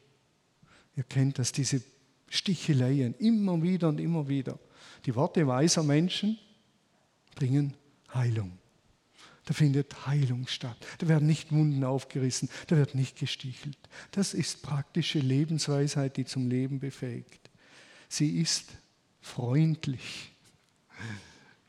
Ihr 0.96 1.04
kennt 1.04 1.38
das, 1.38 1.52
diese 1.52 1.82
Sticheleien, 2.28 3.14
immer 3.18 3.62
wieder 3.62 3.88
und 3.88 4.00
immer 4.00 4.28
wieder. 4.28 4.58
Die 5.04 5.14
Worte 5.14 5.46
weiser 5.46 5.82
Menschen 5.82 6.38
bringen 7.34 7.74
Heilung. 8.14 8.58
Da 9.44 9.54
findet 9.54 10.06
Heilung 10.06 10.48
statt. 10.48 10.76
Da 10.98 11.06
werden 11.06 11.26
nicht 11.26 11.52
Wunden 11.52 11.84
aufgerissen, 11.84 12.48
da 12.66 12.76
wird 12.76 12.94
nicht 12.94 13.16
gestichelt. 13.16 13.78
Das 14.10 14.34
ist 14.34 14.62
praktische 14.62 15.20
Lebensweisheit, 15.20 16.16
die 16.16 16.24
zum 16.24 16.48
Leben 16.48 16.80
befähigt. 16.80 17.50
Sie 18.08 18.38
ist 18.38 18.70
freundlich. 19.20 20.32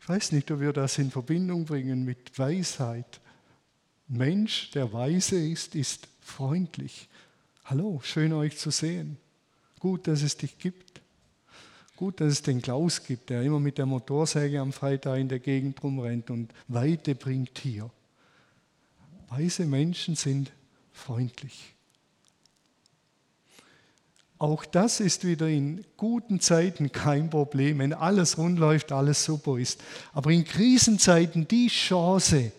Ich 0.07 0.09
weiß 0.09 0.31
nicht, 0.31 0.49
ob 0.51 0.61
wir 0.61 0.71
das 0.71 0.97
in 0.99 1.11
Verbindung 1.11 1.65
bringen 1.65 2.05
mit 2.05 2.39
Weisheit. 2.39 3.19
Mensch, 4.07 4.71
der 4.71 4.93
weise 4.93 5.37
ist, 5.37 5.75
ist 5.75 6.07
freundlich. 6.21 7.09
Hallo, 7.65 7.99
schön 8.01 8.31
euch 8.31 8.57
zu 8.57 8.71
sehen. 8.71 9.17
Gut, 9.79 10.07
dass 10.07 10.21
es 10.21 10.37
dich 10.37 10.57
gibt. 10.59 11.01
Gut, 11.97 12.21
dass 12.21 12.31
es 12.31 12.41
den 12.41 12.61
Klaus 12.61 13.03
gibt, 13.03 13.31
der 13.31 13.41
immer 13.41 13.59
mit 13.59 13.77
der 13.77 13.85
Motorsäge 13.85 14.61
am 14.61 14.71
Freitag 14.71 15.19
in 15.19 15.27
der 15.27 15.39
Gegend 15.39 15.83
rumrennt 15.83 16.29
und 16.29 16.53
Weite 16.69 17.13
bringt 17.13 17.59
hier. 17.59 17.91
Weise 19.27 19.65
Menschen 19.65 20.15
sind 20.15 20.53
freundlich. 20.93 21.75
Auch 24.39 24.65
das 24.65 24.99
ist 24.99 25.25
wieder 25.25 25.47
in 25.47 25.83
guten 25.97 26.39
Zeiten 26.39 26.91
kein 26.91 27.29
Problem, 27.29 27.79
wenn 27.79 27.93
alles 27.93 28.37
rund 28.37 28.59
läuft, 28.59 28.91
alles 28.91 29.25
super 29.25 29.57
ist. 29.57 29.81
Aber 30.13 30.31
in 30.31 30.45
Krisenzeiten 30.45 31.47
die 31.47 31.67
Chance, 31.67 32.51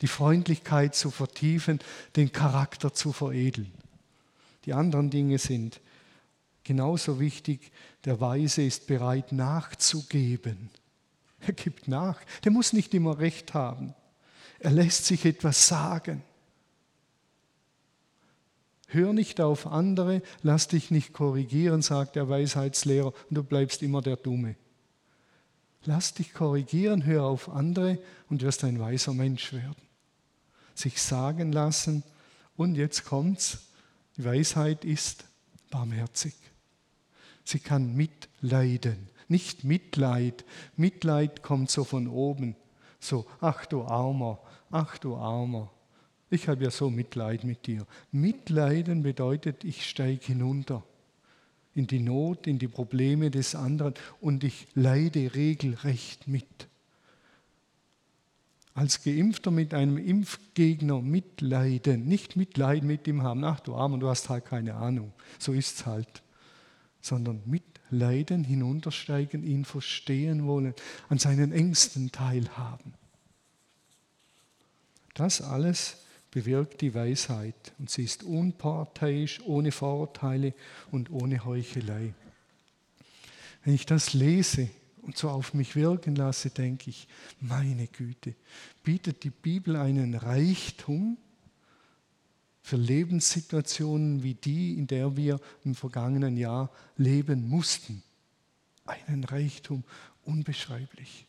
die 0.00 0.06
Freundlichkeit 0.08 0.94
zu 0.94 1.10
vertiefen, 1.10 1.78
den 2.16 2.32
Charakter 2.32 2.94
zu 2.94 3.12
veredeln. 3.12 3.72
Die 4.64 4.72
anderen 4.72 5.10
Dinge 5.10 5.38
sind 5.38 5.80
genauso 6.64 7.20
wichtig. 7.20 7.70
Der 8.04 8.20
Weise 8.20 8.62
ist 8.62 8.86
bereit 8.86 9.32
nachzugeben. 9.32 10.70
Er 11.40 11.52
gibt 11.52 11.88
nach. 11.88 12.20
Der 12.44 12.52
muss 12.52 12.72
nicht 12.72 12.94
immer 12.94 13.18
recht 13.18 13.52
haben. 13.52 13.94
Er 14.58 14.70
lässt 14.70 15.06
sich 15.06 15.24
etwas 15.24 15.66
sagen. 15.66 16.22
Hör 18.92 19.14
nicht 19.14 19.40
auf 19.40 19.66
andere, 19.66 20.20
lass 20.42 20.68
dich 20.68 20.90
nicht 20.90 21.14
korrigieren, 21.14 21.80
sagt 21.80 22.14
der 22.14 22.28
Weisheitslehrer, 22.28 23.14
und 23.30 23.34
du 23.34 23.42
bleibst 23.42 23.82
immer 23.82 24.02
der 24.02 24.16
Dumme. 24.16 24.54
Lass 25.84 26.12
dich 26.12 26.34
korrigieren, 26.34 27.06
hör 27.06 27.24
auf 27.24 27.48
andere 27.48 27.98
und 28.28 28.42
wirst 28.42 28.64
ein 28.64 28.78
weiser 28.78 29.14
Mensch 29.14 29.54
werden. 29.54 29.82
Sich 30.74 31.00
sagen 31.00 31.52
lassen, 31.52 32.02
und 32.54 32.74
jetzt 32.74 33.06
kommt's, 33.06 33.66
die 34.18 34.24
Weisheit 34.24 34.84
ist 34.84 35.24
barmherzig. 35.70 36.34
Sie 37.44 37.60
kann 37.60 37.96
mitleiden, 37.96 39.08
nicht 39.26 39.64
Mitleid. 39.64 40.44
Mitleid 40.76 41.42
kommt 41.42 41.70
so 41.70 41.84
von 41.84 42.08
oben, 42.08 42.56
so, 43.00 43.26
ach 43.40 43.64
du 43.64 43.82
Armer, 43.84 44.38
ach 44.70 44.98
du 44.98 45.16
Armer. 45.16 45.71
Ich 46.32 46.48
habe 46.48 46.64
ja 46.64 46.70
so 46.70 46.88
Mitleid 46.88 47.44
mit 47.44 47.66
dir. 47.66 47.86
Mitleiden 48.10 49.02
bedeutet, 49.02 49.64
ich 49.64 49.86
steige 49.86 50.24
hinunter 50.24 50.82
in 51.74 51.86
die 51.86 51.98
Not, 51.98 52.46
in 52.46 52.58
die 52.58 52.68
Probleme 52.68 53.30
des 53.30 53.54
anderen 53.54 53.92
und 54.18 54.42
ich 54.42 54.66
leide 54.74 55.34
regelrecht 55.34 56.28
mit. 56.28 56.46
Als 58.72 59.02
Geimpfter 59.02 59.50
mit 59.50 59.74
einem 59.74 59.98
Impfgegner 59.98 61.02
mitleiden, 61.02 62.06
nicht 62.06 62.36
Mitleid 62.36 62.82
mit 62.82 63.06
ihm 63.06 63.22
haben, 63.22 63.44
ach 63.44 63.60
du 63.60 63.74
Armer, 63.74 63.98
du 63.98 64.08
hast 64.08 64.30
halt 64.30 64.46
keine 64.46 64.76
Ahnung, 64.76 65.12
so 65.38 65.52
ist 65.52 65.80
es 65.80 65.86
halt, 65.86 66.22
sondern 67.02 67.42
mitleiden, 67.44 68.42
hinuntersteigen, 68.42 69.44
ihn 69.44 69.66
verstehen 69.66 70.46
wollen, 70.46 70.72
an 71.10 71.18
seinen 71.18 71.52
Ängsten 71.52 72.10
teilhaben. 72.10 72.94
Das 75.12 75.42
alles 75.42 75.98
bewirkt 76.32 76.80
die 76.80 76.94
Weisheit 76.94 77.72
und 77.78 77.90
sie 77.90 78.02
ist 78.02 78.24
unparteiisch, 78.24 79.40
ohne 79.44 79.70
Vorurteile 79.70 80.54
und 80.90 81.10
ohne 81.10 81.44
Heuchelei. 81.44 82.14
Wenn 83.62 83.74
ich 83.74 83.86
das 83.86 84.14
lese 84.14 84.68
und 85.02 85.16
so 85.16 85.28
auf 85.28 85.54
mich 85.54 85.76
wirken 85.76 86.16
lasse, 86.16 86.50
denke 86.50 86.90
ich, 86.90 87.06
meine 87.38 87.86
Güte, 87.86 88.34
bietet 88.82 89.22
die 89.22 89.30
Bibel 89.30 89.76
einen 89.76 90.14
Reichtum 90.14 91.18
für 92.62 92.76
Lebenssituationen 92.76 94.22
wie 94.22 94.34
die, 94.34 94.78
in 94.78 94.86
der 94.86 95.16
wir 95.16 95.38
im 95.64 95.74
vergangenen 95.74 96.36
Jahr 96.36 96.70
leben 96.96 97.46
mussten. 97.46 98.02
Einen 98.86 99.24
Reichtum 99.24 99.84
unbeschreiblich. 100.24 101.26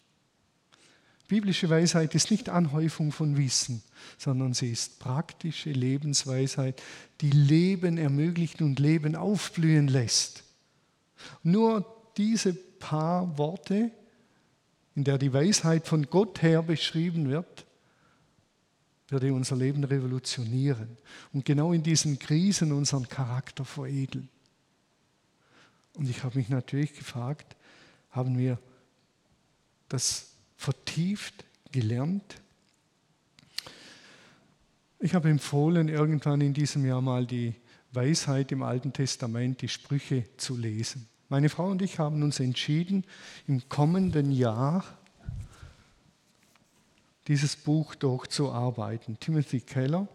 Biblische 1.33 1.67
Weisheit 1.67 2.13
ist 2.13 2.29
nicht 2.29 2.47
Anhäufung 2.47 3.11
von 3.11 3.35
Wissen, 3.37 3.81
sondern 4.19 4.53
sie 4.53 4.69
ist 4.69 4.99
praktische 4.99 5.71
Lebensweisheit, 5.71 6.79
die 7.21 7.31
Leben 7.31 7.97
ermöglicht 7.97 8.61
und 8.61 8.77
Leben 8.77 9.15
aufblühen 9.15 9.87
lässt. 9.87 10.43
Nur 11.41 11.91
diese 12.17 12.53
paar 12.53 13.35
Worte, 13.39 13.89
in 14.93 15.05
der 15.05 15.17
die 15.17 15.33
Weisheit 15.33 15.87
von 15.87 16.07
Gott 16.07 16.43
her 16.43 16.61
beschrieben 16.61 17.27
wird, 17.27 17.65
würde 19.07 19.33
unser 19.33 19.55
Leben 19.55 19.83
revolutionieren 19.83 20.99
und 21.33 21.45
genau 21.45 21.73
in 21.73 21.81
diesen 21.81 22.19
Krisen 22.19 22.71
unseren 22.71 23.09
Charakter 23.09 23.65
veredeln. 23.65 24.29
Und 25.95 26.07
ich 26.07 26.23
habe 26.23 26.37
mich 26.37 26.49
natürlich 26.49 26.93
gefragt, 26.93 27.55
haben 28.11 28.37
wir 28.37 28.59
das 29.89 30.32
vertieft 30.63 31.43
gelernt. 31.73 32.41
Ich 34.99 35.13
habe 35.13 35.29
empfohlen, 35.29 35.89
irgendwann 35.89 36.39
in 36.39 36.53
diesem 36.53 36.85
Jahr 36.85 37.01
mal 37.01 37.25
die 37.25 37.53
Weisheit 37.91 38.53
im 38.53 38.63
Alten 38.63 38.93
Testament, 38.93 39.61
die 39.61 39.67
Sprüche 39.67 40.23
zu 40.37 40.55
lesen. 40.55 41.09
Meine 41.27 41.49
Frau 41.49 41.67
und 41.67 41.81
ich 41.81 41.99
haben 41.99 42.23
uns 42.23 42.39
entschieden, 42.39 43.03
im 43.45 43.67
kommenden 43.67 44.31
Jahr 44.31 44.85
dieses 47.27 47.57
Buch 47.57 47.93
durchzuarbeiten. 47.95 49.19
Timothy 49.19 49.59
Keller, 49.59 50.07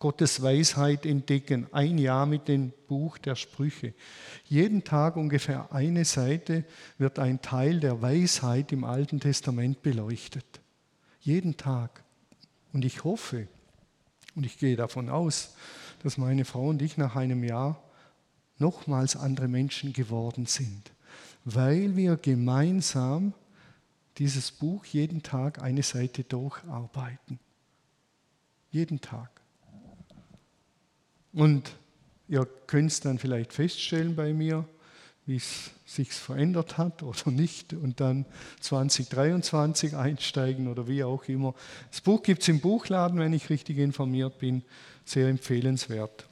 Gottes 0.00 0.42
Weisheit 0.42 1.04
entdecken. 1.04 1.66
Ein 1.72 1.98
Jahr 1.98 2.24
mit 2.24 2.48
dem 2.48 2.72
Buch 2.88 3.18
der 3.18 3.36
Sprüche. 3.36 3.92
Jeden 4.46 4.82
Tag 4.82 5.16
ungefähr 5.16 5.72
eine 5.72 6.06
Seite 6.06 6.64
wird 6.96 7.18
ein 7.18 7.42
Teil 7.42 7.80
der 7.80 8.00
Weisheit 8.00 8.72
im 8.72 8.84
Alten 8.84 9.20
Testament 9.20 9.82
beleuchtet. 9.82 10.60
Jeden 11.20 11.58
Tag. 11.58 12.02
Und 12.72 12.86
ich 12.86 13.04
hoffe 13.04 13.46
und 14.34 14.46
ich 14.46 14.58
gehe 14.58 14.74
davon 14.74 15.10
aus, 15.10 15.54
dass 16.02 16.16
meine 16.16 16.46
Frau 16.46 16.68
und 16.68 16.80
ich 16.80 16.96
nach 16.96 17.14
einem 17.14 17.44
Jahr 17.44 17.82
nochmals 18.56 19.16
andere 19.16 19.48
Menschen 19.48 19.92
geworden 19.92 20.46
sind, 20.46 20.92
weil 21.44 21.94
wir 21.94 22.16
gemeinsam 22.16 23.34
dieses 24.16 24.50
Buch 24.50 24.86
jeden 24.86 25.22
Tag 25.22 25.62
eine 25.62 25.82
Seite 25.82 26.24
durcharbeiten. 26.24 27.38
Jeden 28.70 29.02
Tag. 29.02 29.39
Und 31.32 31.72
ihr 32.28 32.46
könnt 32.66 32.90
es 32.90 33.00
dann 33.00 33.18
vielleicht 33.18 33.52
feststellen 33.52 34.16
bei 34.16 34.32
mir, 34.32 34.64
wie 35.26 35.36
es 35.36 35.70
sich 35.86 36.12
verändert 36.12 36.78
hat 36.78 37.02
oder 37.02 37.30
nicht 37.30 37.72
und 37.72 38.00
dann 38.00 38.26
2023 38.60 39.96
einsteigen 39.96 40.68
oder 40.68 40.88
wie 40.88 41.04
auch 41.04 41.24
immer. 41.24 41.54
Das 41.90 42.00
Buch 42.00 42.22
gibt 42.22 42.42
es 42.42 42.48
im 42.48 42.60
Buchladen, 42.60 43.18
wenn 43.18 43.32
ich 43.32 43.50
richtig 43.50 43.78
informiert 43.78 44.38
bin. 44.38 44.62
Sehr 45.04 45.28
empfehlenswert. 45.28 46.28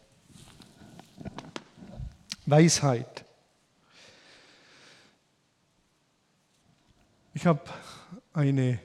Weisheit. 2.47 3.25
Ich 7.35 7.47
habe 7.47 7.62
eine 8.33 8.81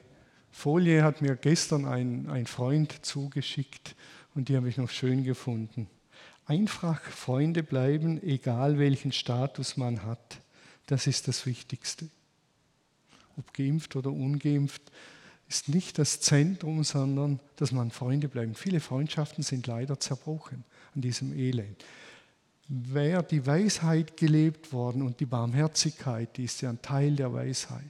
Folie, 0.52 1.02
hat 1.02 1.22
mir 1.22 1.34
gestern 1.34 1.86
ein, 1.86 2.28
ein 2.30 2.46
Freund 2.46 3.04
zugeschickt 3.04 3.96
und 4.34 4.48
die 4.48 4.56
habe 4.56 4.68
ich 4.68 4.76
noch 4.76 4.90
schön 4.90 5.24
gefunden. 5.24 5.88
Einfach 6.46 7.00
Freunde 7.02 7.62
bleiben, 7.62 8.22
egal 8.22 8.78
welchen 8.78 9.12
Status 9.12 9.76
man 9.76 10.04
hat. 10.04 10.40
Das 10.86 11.06
ist 11.06 11.26
das 11.26 11.46
Wichtigste. 11.46 12.08
Ob 13.36 13.54
geimpft 13.54 13.96
oder 13.96 14.10
ungeimpft, 14.10 14.82
ist 15.48 15.68
nicht 15.68 15.98
das 15.98 16.20
Zentrum, 16.20 16.84
sondern 16.84 17.40
dass 17.56 17.72
man 17.72 17.90
Freunde 17.90 18.28
bleibt. 18.28 18.58
Viele 18.58 18.80
Freundschaften 18.80 19.42
sind 19.42 19.66
leider 19.66 19.98
zerbrochen 19.98 20.64
an 20.94 21.00
diesem 21.00 21.32
Elend. 21.32 21.84
Wäre 22.68 23.22
die 23.22 23.46
Weisheit 23.46 24.16
gelebt 24.16 24.72
worden 24.72 25.02
und 25.02 25.20
die 25.20 25.26
Barmherzigkeit, 25.26 26.36
die 26.36 26.44
ist 26.44 26.62
ja 26.62 26.70
ein 26.70 26.80
Teil 26.80 27.14
der 27.14 27.32
Weisheit, 27.32 27.84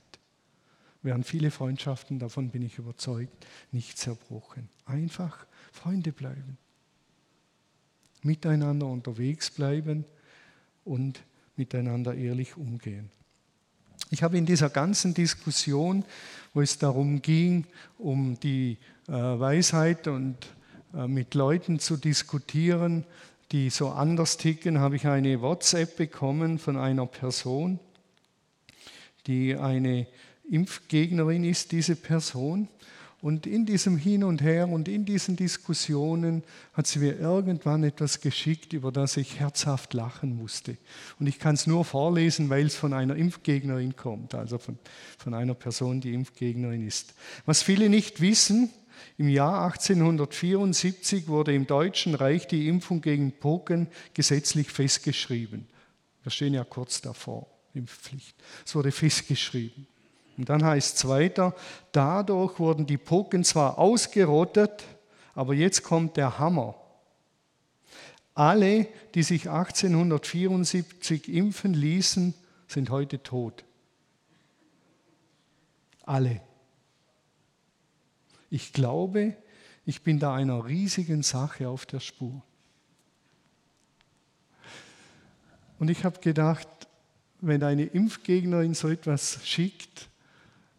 wären 1.03 1.23
viele 1.23 1.51
Freundschaften, 1.51 2.19
davon 2.19 2.51
bin 2.51 2.63
ich 2.63 2.79
überzeugt, 2.79 3.47
nicht 3.71 3.99
zerbrochen. 3.99 4.69
Einfach 4.85 5.47
Freunde 5.73 6.13
bleiben. 6.13 6.59
Miteinander 8.25 8.87
unterwegs 8.87 9.51
bleiben 9.51 10.05
und 10.85 11.23
miteinander 11.57 12.15
ehrlich 12.15 12.57
umgehen. 12.57 13.11
Ich 14.11 14.23
habe 14.23 14.39
in 14.39 14.47
dieser 14.47 14.71
ganzen 14.71 15.15
Diskussion, 15.15 16.05
wo 16.53 16.61
es 16.61 16.79
darum 16.79 17.23
ging, 17.23 17.67
um 17.99 18.39
die 18.41 18.79
äh, 19.09 19.13
Weisheit 19.13 20.09
und 20.09 20.37
äh, 20.95 21.07
mit 21.07 21.35
Leuten 21.35 21.79
zu 21.79 21.97
diskutieren, 21.97 23.05
die 23.53 23.71
so 23.71 23.91
anders 23.91 24.37
ticken, 24.37 24.79
habe 24.79 24.97
ich 24.97 25.07
eine 25.07 25.41
WhatsApp 25.41 25.97
bekommen 25.97 26.59
von 26.59 26.77
einer 26.77 27.07
Person, 27.07 27.79
die 29.27 29.57
eine 29.57 30.07
Impfgegnerin 30.51 31.45
ist, 31.45 31.73
diese 31.73 31.97
Person. 31.97 32.69
Und 33.25 33.47
in 33.47 33.65
diesem 33.65 33.97
Hin 33.97 34.23
und 34.23 34.43
Her 34.43 34.69
und 34.69 34.87
in 34.87 35.07
diesen 35.07 35.35
Diskussionen 35.35 36.43
hat 36.75 36.87
sie 36.87 36.99
mir 36.99 37.19
irgendwann 37.19 37.83
etwas 37.83 38.21
geschickt, 38.21 38.75
über 38.75 38.93
das 38.93 39.17
ich 39.17 39.41
herzhaft 39.41 39.95
lachen 39.95 40.37
musste. 40.37 40.77
Und 41.19 41.27
ich 41.27 41.39
kann 41.39 41.55
es 41.55 41.67
nur 41.67 41.87
vorlesen, 41.87 42.51
weil 42.51 42.67
es 42.67 42.77
von 42.77 42.93
einer 42.93 43.17
Impfgegnerin 43.17 43.97
kommt, 43.97 44.35
also 44.35 44.59
von, 44.59 44.79
von 45.17 45.33
einer 45.33 45.55
Person, 45.55 46.03
die 46.03 46.13
Impfgegnerin 46.13 46.87
ist. 46.87 47.15
Was 47.47 47.63
viele 47.63 47.89
nicht 47.89 48.21
wissen, 48.21 48.69
im 49.17 49.31
Jahr 49.31 49.65
1874 49.73 51.27
wurde 51.27 51.55
im 51.55 51.67
Deutschen 51.67 52.15
Reich 52.15 52.47
die 52.47 52.69
Impfung 52.69 53.01
gegen 53.01 53.33
Pocken 53.33 53.87
gesetzlich 54.13 54.69
festgeschrieben. 54.71 55.67
Wir 56.25 56.31
stehen 56.31 56.53
ja 56.53 56.65
kurz 56.65 57.01
davor, 57.01 57.47
Impfpflicht. 57.73 58.37
Es 58.67 58.75
wurde 58.75 58.93
festgeschrieben. 58.93 59.87
Und 60.37 60.49
dann 60.49 60.65
heißt 60.65 60.97
es 60.97 61.09
weiter, 61.09 61.55
dadurch 61.93 62.59
wurden 62.59 62.87
die 62.87 62.99
Pocken 62.99 63.45
zwar 63.45 63.79
ausgerottet, 63.79 64.85
aber 65.35 65.55
jetzt 65.55 65.83
kommt 65.83 66.17
der 66.17 66.39
Hammer. 66.39 66.75
Alle, 68.35 68.89
die 69.15 69.23
sich 69.23 69.49
1874 69.49 71.29
impfen 71.29 71.73
ließen, 71.73 72.35
sind 72.67 72.91
heute 72.91 73.23
tot. 73.23 73.65
Alle. 76.03 76.41
Ich 78.51 78.73
glaube, 78.73 79.37
ich 79.87 80.03
bin 80.03 80.19
da 80.19 80.35
einer 80.35 80.67
riesigen 80.67 81.23
Sache 81.23 81.69
auf 81.69 81.87
der 81.87 82.01
Spur. 82.01 82.43
Und 85.79 85.91
ich 85.91 86.05
habe 86.05 86.21
gedacht, 86.21 86.69
wenn 87.41 87.63
eine 87.63 87.85
Impfgegnerin 87.85 88.75
so 88.75 88.89
etwas 88.89 89.47
schickt, 89.47 90.09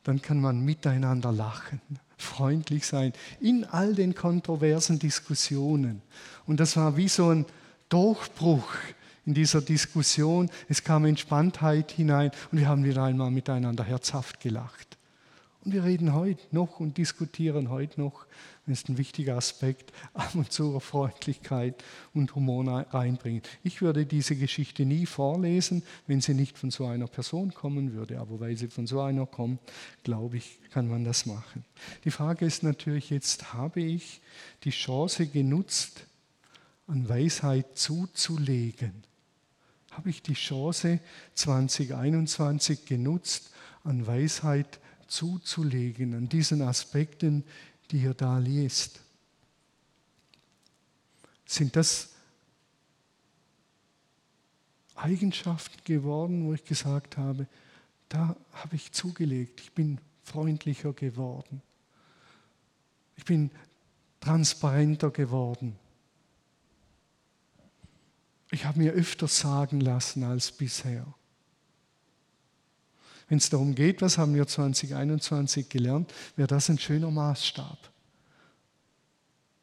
dann 0.05 0.21
kann 0.21 0.39
man 0.39 0.63
miteinander 0.63 1.31
lachen, 1.31 1.81
freundlich 2.17 2.85
sein, 2.85 3.11
in 3.41 3.65
all 3.65 3.93
den 3.95 4.15
kontroversen 4.15 4.99
Diskussionen. 4.99 6.01
Und 6.45 6.59
das 6.59 6.77
war 6.77 6.95
wie 6.95 7.09
so 7.09 7.29
ein 7.29 7.45
Durchbruch 7.89 8.71
in 9.25 9.33
dieser 9.33 9.61
Diskussion. 9.61 10.49
Es 10.69 10.83
kam 10.83 11.05
Entspanntheit 11.05 11.91
hinein 11.91 12.31
und 12.51 12.59
wir 12.59 12.67
haben 12.67 12.85
wieder 12.85 13.03
einmal 13.03 13.31
miteinander 13.31 13.83
herzhaft 13.83 14.39
gelacht. 14.39 14.95
Und 15.63 15.73
wir 15.73 15.83
reden 15.83 16.13
heute 16.13 16.43
noch 16.51 16.79
und 16.79 16.99
diskutieren 16.99 17.71
heute 17.71 17.99
noch 17.99 18.27
das 18.67 18.79
ist 18.79 18.89
ein 18.89 18.97
wichtiger 18.97 19.37
Aspekt, 19.37 19.93
ab 20.13 20.33
und 20.33 20.51
zu 20.51 20.79
Freundlichkeit 20.79 21.83
und 22.13 22.33
Humor 22.35 22.65
reinbringen. 22.65 23.43
Ich 23.63 23.81
würde 23.81 24.05
diese 24.05 24.35
Geschichte 24.35 24.85
nie 24.85 25.05
vorlesen, 25.05 25.83
wenn 26.07 26.21
sie 26.21 26.33
nicht 26.33 26.57
von 26.57 26.71
so 26.71 26.85
einer 26.87 27.07
Person 27.07 27.53
kommen 27.53 27.93
würde. 27.93 28.19
Aber 28.19 28.39
weil 28.39 28.57
sie 28.57 28.67
von 28.67 28.87
so 28.87 29.01
einer 29.01 29.25
kommt, 29.25 29.59
glaube 30.03 30.37
ich, 30.37 30.59
kann 30.71 30.87
man 30.87 31.03
das 31.03 31.25
machen. 31.25 31.63
Die 32.05 32.11
Frage 32.11 32.45
ist 32.45 32.63
natürlich 32.63 33.09
jetzt, 33.09 33.53
habe 33.53 33.81
ich 33.81 34.21
die 34.63 34.71
Chance 34.71 35.27
genutzt, 35.27 36.07
an 36.87 37.07
Weisheit 37.07 37.77
zuzulegen? 37.77 39.03
Habe 39.91 40.09
ich 40.09 40.21
die 40.21 40.33
Chance 40.33 40.99
2021 41.35 42.85
genutzt, 42.85 43.51
an 43.83 44.05
Weisheit 44.07 44.79
zuzulegen, 45.07 46.15
an 46.15 46.29
diesen 46.29 46.61
Aspekten, 46.61 47.43
die 47.91 48.01
ihr 48.01 48.13
da 48.13 48.37
liest. 48.37 49.01
Sind 51.45 51.75
das 51.75 52.09
Eigenschaften 54.95 55.77
geworden, 55.83 56.45
wo 56.45 56.53
ich 56.53 56.63
gesagt 56.63 57.17
habe, 57.17 57.47
da 58.09 58.35
habe 58.53 58.75
ich 58.75 58.91
zugelegt, 58.91 59.59
ich 59.61 59.71
bin 59.73 59.99
freundlicher 60.23 60.93
geworden. 60.93 61.61
Ich 63.15 63.25
bin 63.25 63.51
transparenter 64.19 65.11
geworden. 65.11 65.77
Ich 68.51 68.65
habe 68.65 68.79
mir 68.79 68.93
öfter 68.93 69.27
sagen 69.27 69.81
lassen 69.81 70.23
als 70.23 70.51
bisher. 70.51 71.05
Wenn 73.27 73.39
es 73.39 73.49
darum 73.49 73.73
geht, 73.73 74.01
was 74.01 74.17
haben 74.17 74.35
wir 74.35 74.47
2021 74.47 75.69
gelernt, 75.69 76.13
wäre 76.35 76.47
das 76.47 76.69
ein 76.69 76.77
schöner 76.77 77.09
Maßstab. 77.09 77.77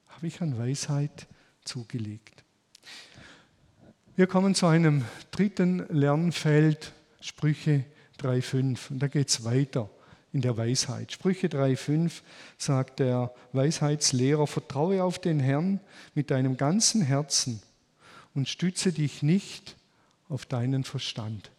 Habe 0.08 0.26
ich 0.26 0.40
an 0.40 0.58
Weisheit 0.58 1.26
zugelegt. 1.64 2.42
Wir 4.16 4.26
kommen 4.26 4.54
zu 4.54 4.66
einem 4.66 5.04
dritten 5.30 5.86
Lernfeld, 5.88 6.92
Sprüche 7.20 7.84
3.5. 8.20 8.90
Und 8.90 8.98
da 8.98 9.06
geht 9.06 9.28
es 9.28 9.44
weiter 9.44 9.88
in 10.32 10.40
der 10.40 10.56
Weisheit. 10.56 11.12
Sprüche 11.12 11.46
3.5 11.46 12.22
sagt 12.58 12.98
der 12.98 13.32
Weisheitslehrer, 13.52 14.46
vertraue 14.46 15.04
auf 15.04 15.18
den 15.20 15.40
Herrn 15.40 15.80
mit 16.14 16.30
deinem 16.30 16.56
ganzen 16.56 17.02
Herzen 17.02 17.62
und 18.34 18.48
stütze 18.48 18.92
dich 18.92 19.22
nicht 19.22 19.76
auf 20.28 20.46
deinen 20.46 20.84
Verstand. 20.84 21.51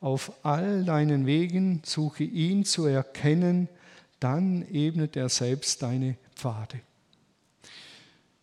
Auf 0.00 0.32
all 0.44 0.84
deinen 0.84 1.26
Wegen 1.26 1.82
suche 1.84 2.24
ihn 2.24 2.64
zu 2.64 2.86
erkennen, 2.86 3.68
dann 4.20 4.66
ebnet 4.70 5.16
er 5.16 5.28
selbst 5.28 5.82
deine 5.82 6.16
Pfade. 6.34 6.80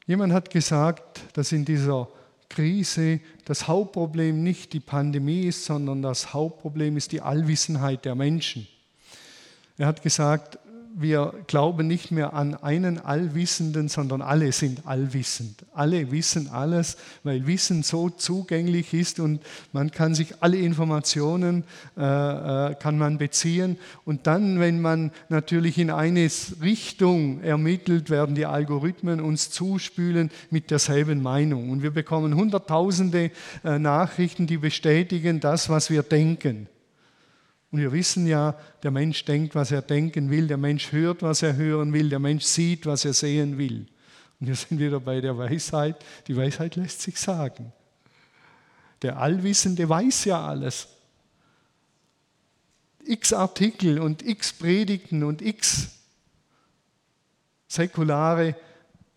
Jemand 0.05 0.33
hat 0.33 0.49
gesagt, 0.49 1.21
dass 1.33 1.51
in 1.51 1.63
dieser 1.65 2.09
Krise 2.49 3.19
das 3.45 3.67
Hauptproblem 3.67 4.43
nicht 4.43 4.73
die 4.73 4.79
Pandemie 4.79 5.43
ist, 5.43 5.65
sondern 5.65 6.01
das 6.01 6.33
Hauptproblem 6.33 6.97
ist 6.97 7.11
die 7.11 7.21
Allwissenheit 7.21 8.05
der 8.05 8.15
Menschen. 8.15 8.67
Er 9.77 9.87
hat 9.87 10.03
gesagt, 10.03 10.59
wir 10.95 11.33
glauben 11.47 11.87
nicht 11.87 12.11
mehr 12.11 12.33
an 12.33 12.55
einen 12.55 12.99
Allwissenden, 12.99 13.89
sondern 13.89 14.21
alle 14.21 14.51
sind 14.51 14.85
allwissend. 14.85 15.65
Alle 15.73 16.11
wissen 16.11 16.49
alles, 16.49 16.97
weil 17.23 17.47
Wissen 17.47 17.83
so 17.83 18.09
zugänglich 18.09 18.93
ist 18.93 19.19
und 19.19 19.41
man 19.71 19.91
kann 19.91 20.13
sich 20.13 20.41
alle 20.41 20.57
Informationen 20.57 21.63
äh, 21.97 22.01
äh, 22.01 22.75
kann 22.75 22.97
man 22.97 23.17
beziehen. 23.17 23.77
Und 24.05 24.27
dann, 24.27 24.59
wenn 24.59 24.81
man 24.81 25.11
natürlich 25.29 25.77
in 25.77 25.89
eine 25.89 26.29
Richtung 26.61 27.41
ermittelt, 27.41 28.09
werden 28.09 28.35
die 28.35 28.45
Algorithmen 28.45 29.19
uns 29.19 29.49
zuspülen 29.49 30.29
mit 30.51 30.71
derselben 30.71 31.21
Meinung. 31.21 31.71
Und 31.71 31.81
wir 31.81 31.91
bekommen 31.91 32.35
hunderttausende 32.35 33.31
äh, 33.63 33.79
Nachrichten, 33.79 34.47
die 34.47 34.57
bestätigen 34.57 35.39
das, 35.39 35.69
was 35.69 35.89
wir 35.89 36.03
denken. 36.03 36.67
Und 37.73 37.79
wir 37.79 37.91
wissen 37.91 38.27
ja, 38.27 38.55
der 38.83 38.91
Mensch 38.91 39.25
denkt, 39.25 39.55
was 39.55 39.71
er 39.71 39.81
denken 39.81 40.29
will, 40.29 40.45
der 40.45 40.57
Mensch 40.57 40.91
hört, 40.91 41.23
was 41.23 41.41
er 41.41 41.55
hören 41.55 41.91
will, 41.91 42.07
der 42.07 42.19
Mensch 42.19 42.43
sieht, 42.43 42.85
was 42.85 43.03
er 43.03 43.13
sehen 43.13 43.57
will. 43.57 43.87
Und 44.39 44.45
wir 44.45 44.55
sind 44.55 44.79
wieder 44.79 44.99
bei 44.99 45.21
der 45.21 45.35
Weisheit. 45.39 45.95
Die 46.27 46.37
Weisheit 46.37 46.75
lässt 46.75 47.01
sich 47.01 47.19
sagen. 47.19 47.73
Der 49.01 49.17
Allwissende 49.17 49.89
weiß 49.89 50.25
ja 50.25 50.45
alles. 50.45 50.87
X 53.05 53.33
Artikel 53.33 53.97
und 53.99 54.21
X 54.21 54.53
Predigten 54.53 55.23
und 55.23 55.41
X 55.41 55.89
säkulare 57.67 58.55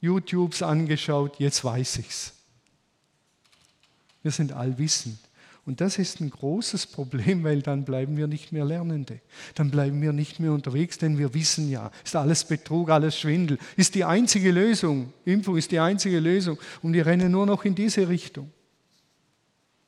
YouTubes 0.01 0.63
angeschaut, 0.63 1.39
jetzt 1.41 1.63
weiß 1.63 1.99
ich's. 1.99 2.33
Wir 4.23 4.31
sind 4.31 4.53
allwissend. 4.53 5.19
Und 5.67 5.81
das 5.81 5.99
ist 5.99 6.21
ein 6.21 6.31
großes 6.31 6.87
Problem, 6.87 7.43
weil 7.43 7.61
dann 7.61 7.85
bleiben 7.85 8.17
wir 8.17 8.29
nicht 8.29 8.53
mehr 8.53 8.65
Lernende. 8.65 9.21
Dann 9.57 9.71
bleiben 9.71 10.01
wir 10.01 10.13
nicht 10.13 10.39
mehr 10.39 10.53
unterwegs, 10.53 10.97
denn 10.97 11.19
wir 11.19 11.35
wissen 11.35 11.69
ja, 11.69 11.91
ist 12.05 12.15
alles 12.15 12.45
Betrug, 12.45 12.89
alles 12.89 13.19
Schwindel. 13.19 13.59
Ist 13.77 13.97
die 13.97 14.05
einzige 14.05 14.53
Lösung. 14.53 15.13
Impfung 15.25 15.57
ist 15.57 15.73
die 15.73 15.81
einzige 15.81 16.21
Lösung. 16.21 16.57
Und 16.83 16.93
wir 16.93 17.05
rennen 17.05 17.33
nur 17.33 17.47
noch 17.47 17.65
in 17.65 17.75
diese 17.75 18.09
Richtung. 18.09 18.51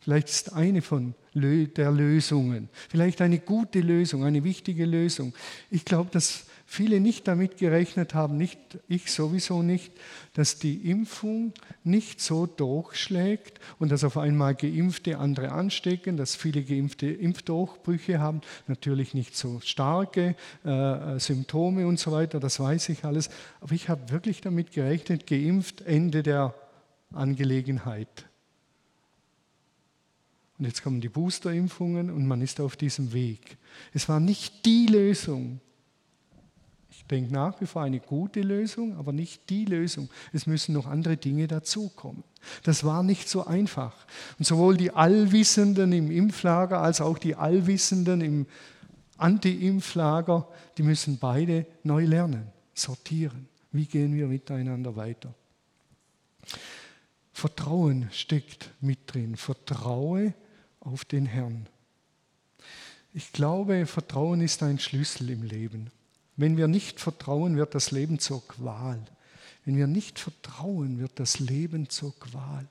Vielleicht 0.00 0.28
ist 0.28 0.52
eine 0.52 0.82
von 0.82 1.14
der 1.34 1.90
Lösungen, 1.92 2.68
vielleicht 2.88 3.20
eine 3.20 3.38
gute 3.38 3.80
Lösung, 3.80 4.24
eine 4.24 4.42
wichtige 4.42 4.84
Lösung. 4.84 5.34
Ich 5.70 5.84
glaube, 5.84 6.10
dass 6.10 6.46
viele 6.70 7.00
nicht 7.00 7.26
damit 7.26 7.56
gerechnet 7.56 8.12
haben, 8.12 8.36
nicht 8.36 8.58
ich 8.88 9.10
sowieso 9.10 9.62
nicht, 9.62 9.90
dass 10.34 10.58
die 10.58 10.90
Impfung 10.90 11.54
nicht 11.82 12.20
so 12.20 12.44
durchschlägt 12.44 13.58
und 13.78 13.90
dass 13.90 14.04
auf 14.04 14.18
einmal 14.18 14.54
Geimpfte 14.54 15.16
andere 15.16 15.50
anstecken, 15.50 16.18
dass 16.18 16.36
viele 16.36 16.62
Geimpfte 16.62 17.06
Impfdurchbrüche 17.06 18.20
haben, 18.20 18.42
natürlich 18.66 19.14
nicht 19.14 19.34
so 19.34 19.60
starke 19.60 20.36
äh, 20.62 21.18
Symptome 21.18 21.86
und 21.86 21.98
so 21.98 22.12
weiter, 22.12 22.38
das 22.38 22.60
weiß 22.60 22.90
ich 22.90 23.02
alles, 23.02 23.30
aber 23.62 23.72
ich 23.72 23.88
habe 23.88 24.10
wirklich 24.10 24.42
damit 24.42 24.70
gerechnet, 24.70 25.26
geimpft, 25.26 25.80
Ende 25.80 26.22
der 26.22 26.54
Angelegenheit. 27.14 28.26
Und 30.58 30.66
jetzt 30.66 30.82
kommen 30.82 31.00
die 31.00 31.08
Boosterimpfungen 31.08 32.10
und 32.10 32.26
man 32.26 32.42
ist 32.42 32.60
auf 32.60 32.76
diesem 32.76 33.14
Weg. 33.14 33.56
Es 33.94 34.06
war 34.10 34.20
nicht 34.20 34.66
die 34.66 34.86
Lösung. 34.86 35.62
Ich 36.98 37.04
denke 37.04 37.32
nach 37.32 37.60
wie 37.60 37.66
vor 37.66 37.82
eine 37.82 38.00
gute 38.00 38.40
Lösung, 38.40 38.96
aber 38.96 39.12
nicht 39.12 39.48
die 39.50 39.64
Lösung. 39.64 40.10
Es 40.32 40.48
müssen 40.48 40.72
noch 40.74 40.86
andere 40.86 41.16
Dinge 41.16 41.46
dazukommen. 41.46 42.24
Das 42.64 42.82
war 42.82 43.04
nicht 43.04 43.28
so 43.28 43.46
einfach. 43.46 43.94
Und 44.36 44.44
sowohl 44.44 44.76
die 44.76 44.90
Allwissenden 44.90 45.92
im 45.92 46.10
Impflager 46.10 46.80
als 46.80 47.00
auch 47.00 47.16
die 47.16 47.36
Allwissenden 47.36 48.20
im 48.20 48.46
Anti-Impflager, 49.16 50.48
die 50.76 50.82
müssen 50.82 51.18
beide 51.18 51.66
neu 51.84 52.04
lernen, 52.04 52.48
sortieren. 52.74 53.48
Wie 53.70 53.86
gehen 53.86 54.12
wir 54.16 54.26
miteinander 54.26 54.96
weiter? 54.96 55.32
Vertrauen 57.32 58.08
steckt 58.10 58.70
mit 58.80 59.14
drin. 59.14 59.36
Vertraue 59.36 60.34
auf 60.80 61.04
den 61.04 61.26
Herrn. 61.26 61.68
Ich 63.14 63.30
glaube, 63.30 63.86
Vertrauen 63.86 64.40
ist 64.40 64.64
ein 64.64 64.80
Schlüssel 64.80 65.30
im 65.30 65.44
Leben. 65.44 65.92
Wenn 66.38 66.56
wir 66.56 66.68
nicht 66.68 67.00
vertrauen, 67.00 67.56
wird 67.56 67.74
das 67.74 67.90
Leben 67.90 68.20
zur 68.20 68.46
Qual. 68.46 69.04
Wenn 69.64 69.76
wir 69.76 69.88
nicht 69.88 70.20
vertrauen, 70.20 71.00
wird 71.00 71.18
das 71.18 71.40
Leben 71.40 71.90
zur 71.90 72.18
Qual. 72.18 72.66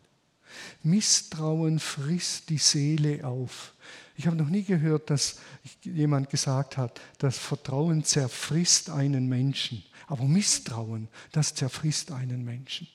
Misstrauen 0.84 1.80
frisst 1.80 2.50
die 2.50 2.58
Seele 2.58 3.28
auf. 3.28 3.74
Ich 4.16 4.26
habe 4.26 4.38
noch 4.38 4.48
nie 4.48 4.64
gehört, 4.64 5.10
dass 5.10 5.40
jemand 5.84 6.30
gesagt 6.30 6.78
hat, 6.78 7.02
dass 7.20 7.38
Vertrauen 7.38 8.06
zerfrisst 8.06 8.90
einen 8.90 9.28
Menschen. 9.28 9.84
Aber 10.08 10.24
Misstrauen, 10.24 11.10
das 11.34 11.54
zerfrisst 11.54 12.12
einen 12.12 12.46
Menschen 12.46 12.88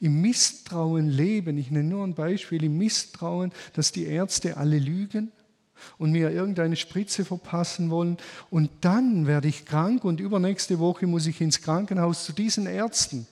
im 0.00 0.20
Misstrauen 0.20 1.08
leben. 1.08 1.56
Ich 1.56 1.70
nenne 1.70 1.88
nur 1.88 2.04
ein 2.04 2.14
Beispiel, 2.14 2.64
im 2.64 2.76
Misstrauen, 2.76 3.52
dass 3.74 3.92
die 3.92 4.04
Ärzte 4.04 4.56
alle 4.56 4.78
lügen 4.78 5.30
und 5.98 6.12
mir 6.12 6.30
irgendeine 6.30 6.76
Spritze 6.76 7.24
verpassen 7.24 7.90
wollen. 7.90 8.18
Und 8.50 8.70
dann 8.80 9.26
werde 9.26 9.48
ich 9.48 9.64
krank 9.64 10.04
und 10.04 10.20
übernächste 10.20 10.78
Woche 10.78 11.06
muss 11.06 11.26
ich 11.26 11.40
ins 11.40 11.60
Krankenhaus 11.60 12.24
zu 12.24 12.32
diesen 12.32 12.66
Ärzten. 12.66 13.26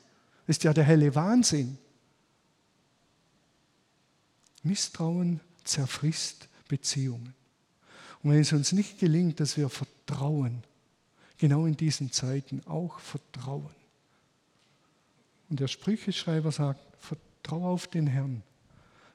Das 0.46 0.57
ist 0.57 0.64
ja 0.64 0.72
der 0.72 0.85
helle 0.85 1.14
Wahnsinn. 1.14 1.78
Misstrauen 4.62 5.40
zerfrisst 5.64 6.48
Beziehungen. 6.68 7.35
Und 8.22 8.31
wenn 8.31 8.40
es 8.40 8.52
uns 8.52 8.72
nicht 8.72 8.98
gelingt, 8.98 9.40
dass 9.40 9.57
wir 9.57 9.68
vertrauen, 9.68 10.62
genau 11.38 11.66
in 11.66 11.76
diesen 11.76 12.12
Zeiten 12.12 12.62
auch 12.66 13.00
vertrauen, 13.00 13.74
und 15.52 15.61
der 15.61 15.68
Sprücheschreiber 15.68 16.50
sagt, 16.50 16.81
vertraue 16.98 17.68
auf 17.68 17.87
den 17.87 18.07
Herrn. 18.07 18.42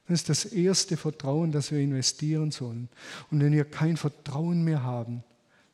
Das 0.08 0.20
ist 0.20 0.28
das 0.30 0.44
erste 0.46 0.96
Vertrauen, 0.96 1.52
das 1.52 1.70
wir 1.70 1.80
investieren 1.80 2.50
sollen. 2.50 2.88
Und 3.30 3.40
wenn 3.40 3.52
wir 3.52 3.66
kein 3.66 3.98
Vertrauen 3.98 4.64
mehr 4.64 4.82
haben, 4.82 5.22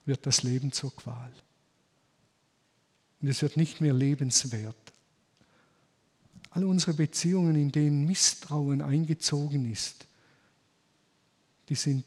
wird 0.07 0.27
das 0.27 0.43
Leben 0.43 0.73
zur 0.73 0.95
Qual. 0.95 1.33
Und 3.23 3.29
es 3.29 3.43
wird 3.43 3.57
nicht 3.57 3.81
mehr 3.81 3.95
lebenswert. 3.95 4.77
All 6.51 6.65
unsere 6.65 6.95
Beziehungen, 6.95 7.55
in 7.55 7.71
denen 7.71 8.07
Misstrauen 8.07 8.83
eingezogen 8.83 9.71
ist, 9.71 10.07
die 11.69 11.77
sind 11.77 12.05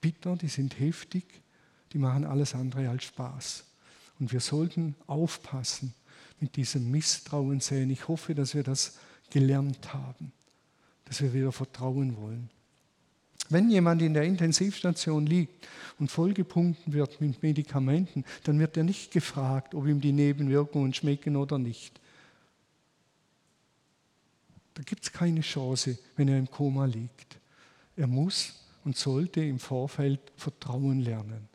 bitter, 0.00 0.36
die 0.36 0.48
sind 0.48 0.78
heftig, 0.78 1.24
die 1.92 1.98
machen 1.98 2.24
alles 2.24 2.54
andere 2.54 2.88
als 2.88 3.04
Spaß. 3.04 3.64
Und 4.20 4.32
wir 4.32 4.40
sollten 4.40 4.94
aufpassen, 5.08 5.94
mit 6.38 6.54
diesem 6.54 6.90
Misstrauen 6.92 7.60
sehen. 7.60 7.90
Ich 7.90 8.06
hoffe, 8.06 8.34
dass 8.36 8.54
wir 8.54 8.62
das 8.62 8.98
gelernt 9.30 9.92
haben, 9.92 10.32
dass 11.10 11.22
wir 11.22 11.34
wieder 11.34 11.50
vertrauen 11.50 12.16
wollen. 12.18 12.48
Wenn 13.48 13.68
jemand 13.68 14.00
in 14.00 14.14
der 14.14 14.22
Intensivstation 14.22 15.26
liegt 15.26 15.66
und 15.98 16.08
vollgepumpt 16.08 16.92
wird 16.92 17.20
mit 17.20 17.42
Medikamenten, 17.42 18.24
dann 18.44 18.60
wird 18.60 18.76
er 18.76 18.84
nicht 18.84 19.10
gefragt, 19.10 19.74
ob 19.74 19.88
ihm 19.88 20.00
die 20.00 20.12
Nebenwirkungen 20.12 20.94
schmecken 20.94 21.34
oder 21.34 21.58
nicht. 21.58 22.00
Da 24.74 24.84
gibt 24.84 25.02
es 25.02 25.10
keine 25.12 25.40
Chance, 25.40 25.98
wenn 26.14 26.28
er 26.28 26.38
im 26.38 26.48
Koma 26.48 26.84
liegt. 26.84 27.40
Er 27.96 28.06
muss 28.06 28.54
und 28.84 28.96
sollte 28.96 29.42
im 29.42 29.58
Vorfeld 29.58 30.20
Vertrauen 30.36 31.00
lernen. 31.00 31.48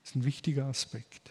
Das 0.00 0.12
ist 0.12 0.16
ein 0.16 0.24
wichtiger 0.24 0.64
Aspekt. 0.64 1.30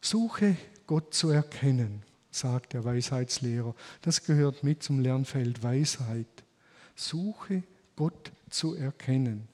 Suche 0.00 0.56
Gott 0.86 1.14
zu 1.14 1.30
erkennen, 1.30 2.04
sagt 2.34 2.72
der 2.72 2.84
Weisheitslehrer. 2.84 3.74
Das 4.02 4.24
gehört 4.24 4.62
mit 4.64 4.82
zum 4.82 5.00
Lernfeld 5.00 5.62
Weisheit. 5.62 6.26
Suche 6.96 7.62
Gott 7.96 8.32
zu 8.50 8.74
erkennen. 8.74 9.48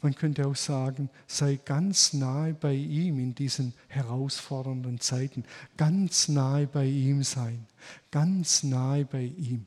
Man 0.00 0.14
könnte 0.14 0.46
auch 0.46 0.56
sagen, 0.56 1.10
sei 1.26 1.56
ganz 1.56 2.12
nahe 2.12 2.54
bei 2.54 2.74
ihm 2.74 3.18
in 3.18 3.34
diesen 3.34 3.74
herausfordernden 3.88 5.00
Zeiten. 5.00 5.44
Ganz 5.76 6.28
nahe 6.28 6.68
bei 6.68 6.86
ihm 6.86 7.24
sein. 7.24 7.66
Ganz 8.10 8.62
nahe 8.62 9.04
bei 9.04 9.24
ihm. 9.24 9.66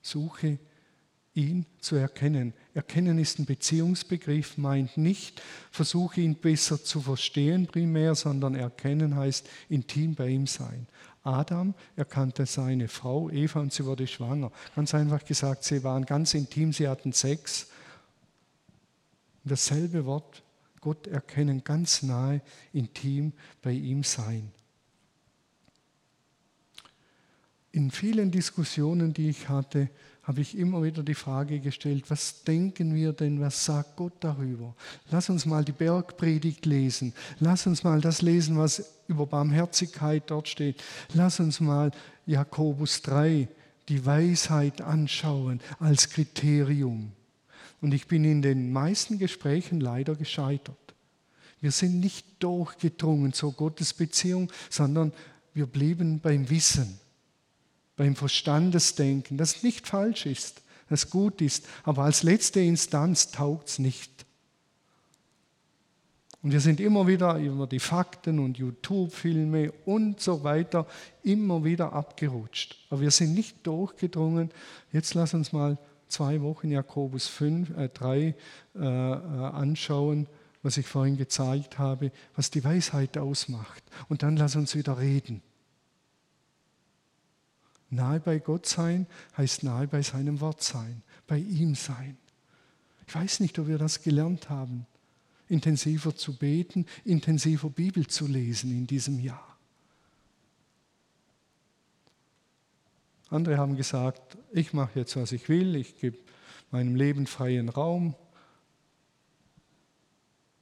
Suche 0.00 0.58
ihn 1.34 1.64
zu 1.80 1.96
erkennen. 1.96 2.52
Erkennen 2.74 3.18
ist 3.18 3.38
ein 3.38 3.46
Beziehungsbegriff, 3.46 4.58
meint 4.58 4.96
nicht, 4.96 5.40
versuche 5.70 6.20
ihn 6.20 6.34
besser 6.34 6.82
zu 6.82 7.00
verstehen 7.00 7.66
primär, 7.66 8.14
sondern 8.14 8.54
erkennen 8.54 9.16
heißt 9.16 9.48
intim 9.68 10.14
bei 10.14 10.28
ihm 10.28 10.46
sein. 10.46 10.86
Adam 11.22 11.74
erkannte 11.96 12.46
seine 12.46 12.88
Frau 12.88 13.30
Eva 13.30 13.60
und 13.60 13.72
sie 13.72 13.84
wurde 13.84 14.06
schwanger. 14.06 14.50
Ganz 14.74 14.94
einfach 14.94 15.24
gesagt, 15.24 15.64
sie 15.64 15.84
waren 15.84 16.04
ganz 16.04 16.34
intim, 16.34 16.72
sie 16.72 16.88
hatten 16.88 17.12
Sex. 17.12 17.68
dasselbe 19.44 20.04
Wort, 20.04 20.42
Gott 20.80 21.06
erkennen, 21.06 21.62
ganz 21.64 22.02
nahe, 22.02 22.42
intim 22.72 23.32
bei 23.62 23.72
ihm 23.72 24.02
sein. 24.02 24.52
In 27.70 27.90
vielen 27.90 28.30
Diskussionen, 28.30 29.14
die 29.14 29.30
ich 29.30 29.48
hatte, 29.48 29.88
habe 30.22 30.40
ich 30.40 30.56
immer 30.56 30.82
wieder 30.84 31.02
die 31.02 31.14
Frage 31.14 31.58
gestellt, 31.58 32.04
was 32.08 32.44
denken 32.44 32.94
wir 32.94 33.12
denn, 33.12 33.40
was 33.40 33.64
sagt 33.64 33.96
Gott 33.96 34.12
darüber? 34.20 34.74
Lass 35.10 35.28
uns 35.28 35.46
mal 35.46 35.64
die 35.64 35.72
Bergpredigt 35.72 36.64
lesen. 36.64 37.12
Lass 37.40 37.66
uns 37.66 37.82
mal 37.82 38.00
das 38.00 38.22
lesen, 38.22 38.56
was 38.56 38.98
über 39.08 39.26
Barmherzigkeit 39.26 40.24
dort 40.28 40.46
steht. 40.46 40.82
Lass 41.12 41.40
uns 41.40 41.58
mal 41.58 41.90
Jakobus 42.24 43.02
3, 43.02 43.48
die 43.88 44.06
Weisheit 44.06 44.80
anschauen 44.80 45.60
als 45.80 46.10
Kriterium. 46.10 47.10
Und 47.80 47.92
ich 47.92 48.06
bin 48.06 48.22
in 48.22 48.42
den 48.42 48.72
meisten 48.72 49.18
Gesprächen 49.18 49.80
leider 49.80 50.14
gescheitert. 50.14 50.76
Wir 51.60 51.72
sind 51.72 51.98
nicht 51.98 52.26
durchgedrungen 52.38 53.32
zur 53.32 53.52
Gottesbeziehung, 53.54 54.52
sondern 54.70 55.12
wir 55.52 55.66
blieben 55.66 56.20
beim 56.20 56.48
Wissen 56.48 57.00
beim 58.02 58.16
Verstandesdenken, 58.16 59.38
das 59.38 59.62
nicht 59.62 59.86
falsch 59.86 60.26
ist, 60.26 60.62
das 60.88 61.08
gut 61.08 61.40
ist, 61.40 61.68
aber 61.84 62.02
als 62.02 62.24
letzte 62.24 62.58
Instanz 62.58 63.30
taugt 63.30 63.68
es 63.68 63.78
nicht. 63.78 64.26
Und 66.42 66.50
wir 66.50 66.58
sind 66.58 66.80
immer 66.80 67.06
wieder 67.06 67.36
über 67.36 67.68
die 67.68 67.78
Fakten 67.78 68.40
und 68.40 68.58
YouTube-Filme 68.58 69.70
und 69.84 70.18
so 70.18 70.42
weiter 70.42 70.88
immer 71.22 71.62
wieder 71.62 71.92
abgerutscht. 71.92 72.76
Aber 72.90 73.02
wir 73.02 73.12
sind 73.12 73.34
nicht 73.34 73.64
durchgedrungen. 73.64 74.50
Jetzt 74.90 75.14
lass 75.14 75.32
uns 75.32 75.52
mal 75.52 75.78
zwei 76.08 76.42
Wochen 76.42 76.72
Jakobus 76.72 77.28
5, 77.28 77.70
äh, 77.78 77.88
3 77.88 78.18
äh, 78.18 78.34
äh, 78.74 78.80
anschauen, 78.80 80.26
was 80.64 80.76
ich 80.76 80.88
vorhin 80.88 81.16
gezeigt 81.16 81.78
habe, 81.78 82.10
was 82.34 82.50
die 82.50 82.64
Weisheit 82.64 83.16
ausmacht. 83.16 83.84
Und 84.08 84.24
dann 84.24 84.36
lass 84.36 84.56
uns 84.56 84.74
wieder 84.74 84.98
reden. 84.98 85.40
Nahe 87.92 88.20
bei 88.20 88.38
Gott 88.38 88.64
sein 88.66 89.06
heißt 89.36 89.64
nahe 89.64 89.86
bei 89.86 90.00
seinem 90.00 90.40
Wort 90.40 90.62
sein, 90.62 91.02
bei 91.26 91.36
ihm 91.36 91.74
sein. 91.74 92.16
Ich 93.06 93.14
weiß 93.14 93.40
nicht, 93.40 93.58
ob 93.58 93.66
wir 93.68 93.76
das 93.76 94.02
gelernt 94.02 94.48
haben, 94.48 94.86
intensiver 95.48 96.16
zu 96.16 96.34
beten, 96.38 96.86
intensiver 97.04 97.68
Bibel 97.68 98.06
zu 98.06 98.26
lesen 98.26 98.70
in 98.70 98.86
diesem 98.86 99.20
Jahr. 99.20 99.58
Andere 103.28 103.58
haben 103.58 103.76
gesagt, 103.76 104.38
ich 104.52 104.72
mache 104.72 105.00
jetzt, 105.00 105.16
was 105.16 105.32
ich 105.32 105.50
will, 105.50 105.76
ich 105.76 106.00
gebe 106.00 106.16
meinem 106.70 106.96
Leben 106.96 107.26
freien 107.26 107.68
Raum. 107.68 108.14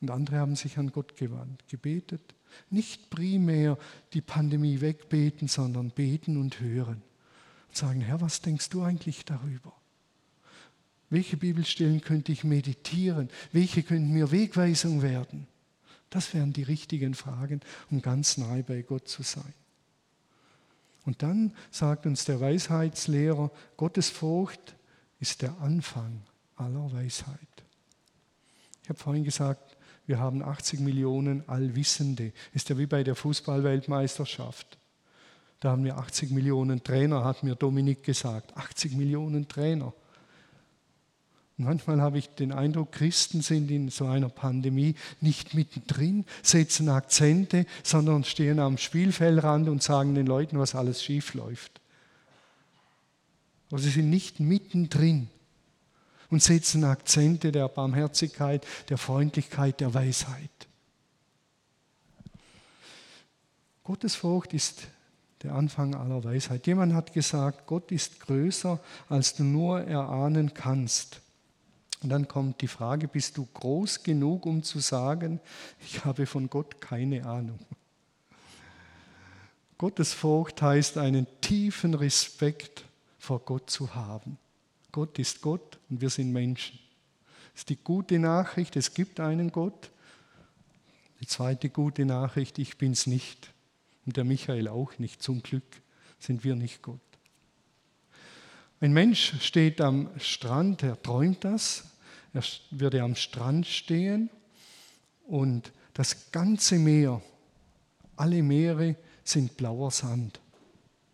Und 0.01 0.11
andere 0.11 0.39
haben 0.39 0.57
sich 0.57 0.79
an 0.79 0.91
Gott 0.91 1.17
gewandt, 1.17 1.69
gebetet. 1.69 2.35
Nicht 2.71 3.11
primär 3.11 3.79
die 4.15 4.21
Pandemie 4.21 4.81
wegbeten, 4.81 5.47
sondern 5.47 5.91
beten 5.91 6.37
und 6.37 6.59
hören. 6.59 7.03
Und 7.71 7.77
sagen, 7.77 8.01
Herr, 8.01 8.21
was 8.21 8.41
denkst 8.41 8.69
du 8.71 8.83
eigentlich 8.83 9.25
darüber? 9.25 9.73
Welche 11.09 11.37
Bibelstellen 11.37 12.01
könnte 12.01 12.33
ich 12.33 12.43
meditieren? 12.43 13.31
Welche 13.53 13.85
könnten 13.85 14.13
mir 14.13 14.33
Wegweisung 14.33 15.03
werden? 15.03 15.47
Das 16.09 16.35
wären 16.35 16.53
die 16.53 16.65
richtigen 16.65 17.15
Fragen, 17.15 17.61
um 17.91 18.03
ganz 18.03 18.37
nahe 18.37 18.65
bei 18.65 18.83
Gott 18.83 19.07
zu 19.07 19.23
sein. 19.23 19.55
Und 21.05 21.23
dann 21.23 21.55
sagt 21.71 22.07
uns 22.07 22.25
der 22.25 22.41
Weisheitslehrer, 22.41 23.53
Gottes 23.77 24.11
Furcht 24.11 24.75
ist 25.21 25.43
der 25.43 25.57
Anfang 25.61 26.23
aller 26.57 26.93
Weisheit. 26.93 27.39
Ich 28.83 28.89
habe 28.89 28.99
vorhin 28.99 29.23
gesagt, 29.23 29.77
wir 30.07 30.19
haben 30.19 30.43
80 30.43 30.81
Millionen 30.81 31.49
Allwissende. 31.49 32.33
Ist 32.53 32.69
ja 32.69 32.77
wie 32.79 32.87
bei 32.87 33.05
der 33.05 33.15
Fußballweltmeisterschaft. 33.15 34.80
Da 35.61 35.73
haben 35.73 35.85
wir 35.85 35.99
80 35.99 36.31
Millionen 36.31 36.83
Trainer, 36.83 37.23
hat 37.25 37.43
mir 37.43 37.55
Dominik 37.55 38.03
gesagt. 38.03 38.57
80 38.57 38.93
Millionen 38.93 39.47
Trainer. 39.47 39.93
Manchmal 41.59 42.01
habe 42.01 42.17
ich 42.17 42.31
den 42.31 42.53
Eindruck, 42.53 42.93
Christen 42.93 43.43
sind 43.43 43.71
in 43.71 43.91
so 43.91 44.07
einer 44.07 44.31
Pandemie 44.31 44.95
nicht 45.21 45.53
mittendrin, 45.53 46.25
setzen 46.43 46.89
Akzente, 46.89 47.67
sondern 47.83 48.25
stehen 48.25 48.59
am 48.59 48.79
Spielfeldrand 48.79 49.69
und 49.69 49.83
sagen 49.83 50.15
den 50.15 50.27
Leuten, 50.27 50.59
was 50.59 50.75
alles 50.75 51.05
schief 51.05 51.35
läuft. 51.35 51.83
Aber 53.71 53.79
sie 53.79 53.91
sind 53.91 54.09
nicht 54.09 54.41
mittendrin 54.41 55.29
und 56.31 56.43
setzen 56.43 56.83
Akzente 56.85 57.53
der 57.53 57.69
Barmherzigkeit, 57.69 58.67
der 58.89 58.97
Freundlichkeit, 58.97 59.81
der 59.81 59.93
Weisheit. 59.93 60.51
Gottesfurcht 63.85 64.55
ist 64.55 64.89
der 65.43 65.55
Anfang 65.55 65.95
aller 65.95 66.23
Weisheit. 66.23 66.67
Jemand 66.67 66.93
hat 66.93 67.13
gesagt, 67.13 67.67
Gott 67.67 67.91
ist 67.93 68.21
größer, 68.21 68.79
als 69.09 69.35
du 69.35 69.45
nur 69.45 69.81
erahnen 69.81 70.53
kannst. 70.53 71.21
Und 72.03 72.11
dann 72.11 72.29
kommt 72.29 72.61
die 72.63 72.69
Frage, 72.69 73.09
bist 73.09 73.37
du 73.37 73.47
groß 73.53 74.03
genug, 74.03 74.47
um 74.47 74.63
zu 74.63 74.81
sagen, 74.81 75.41
ich 75.85 76.05
habe 76.05 76.27
von 76.27 76.49
Gott 76.49 76.81
keine 76.81 77.27
Ahnung? 77.27 77.59
Gottesfurcht 79.77 80.61
heißt 80.61 80.99
einen 80.99 81.27
tiefen 81.41 81.95
Respekt 81.95 82.85
vor 83.19 83.41
Gott 83.41 83.71
zu 83.71 83.95
haben. 83.95 84.39
Gott 84.93 85.19
ist 85.19 85.41
Gott 85.41 85.79
und 85.89 86.01
wir 86.01 86.11
sind 86.11 86.33
Menschen. 86.33 86.79
Das 87.53 87.63
ist 87.63 87.69
die 87.69 87.77
gute 87.77 88.19
Nachricht, 88.19 88.77
es 88.77 88.93
gibt 88.93 89.21
einen 89.21 89.53
Gott. 89.53 89.91
Die 91.21 91.27
zweite 91.27 91.69
gute 91.69 92.05
Nachricht, 92.05 92.59
ich 92.59 92.79
bin 92.79 92.93
es 92.93 93.07
nicht. 93.07 93.53
Und 94.07 94.17
der 94.17 94.25
Michael 94.25 94.69
auch 94.69 94.99
nicht. 94.99 95.23
Zum 95.23 95.43
Glück 95.43 95.83
sind 96.19 96.45
wir 96.45 96.57
nicht 96.57 96.83
Gott. 96.83 97.01
Ein 98.81 98.93
Mensch 98.93 99.35
steht 99.41 99.81
am 99.81 100.09
Strand, 100.19 100.83
er 100.83 101.01
träumt 101.03 101.45
das, 101.45 101.85
er 102.33 102.43
würde 102.71 103.03
am 103.03 103.15
Strand 103.15 103.67
stehen 103.67 104.31
und 105.27 105.73
das 105.93 106.33
ganze 106.33 106.79
Meer, 106.79 107.21
alle 108.17 108.43
Meere 108.43 108.97
sind 109.23 109.57
blauer 109.57 109.91
Sand. 109.91 110.41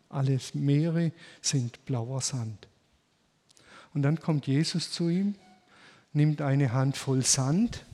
Alle 0.08 0.38
Meere 0.54 1.10
sind 1.40 1.84
blauer 1.84 2.20
Sand. 2.20 2.68
Und 3.94 4.02
dann 4.02 4.20
kommt 4.20 4.46
Jesus 4.46 4.92
zu 4.92 5.08
ihm, 5.08 5.34
nimmt 6.12 6.40
eine 6.42 6.72
Handvoll 6.72 7.24
Sand 7.24 7.84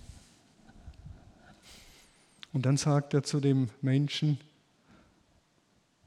und 2.53 2.67
dann 2.67 2.77
sagt 2.77 3.15
er 3.15 3.23
zu 3.23 3.41
dem 3.41 3.71
Menschen, 3.81 4.39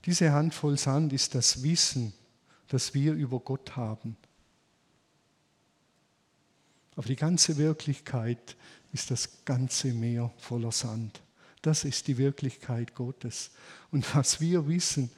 diese 0.06 0.32
Handvoll 0.32 0.78
Sand 0.78 1.14
ist 1.14 1.36
das 1.36 1.64
Wissen, 1.64 2.14
das 2.68 2.94
wir 2.94 3.14
über 3.14 3.40
Gott 3.40 3.76
haben. 3.76 4.18
Aber 6.96 7.08
die 7.08 7.16
ganze 7.16 7.58
Wirklichkeit 7.58 8.56
ist 8.94 9.12
das 9.12 9.44
ganze 9.46 9.94
Meer 9.94 10.32
voller 10.38 10.72
Sand. 10.72 11.22
Das 11.62 11.84
ist 11.84 12.08
die 12.08 12.18
Wirklichkeit 12.18 12.96
Gottes. 12.96 13.52
Und 13.92 14.16
was 14.16 14.40
wir 14.40 14.68
wissen, 14.68 15.10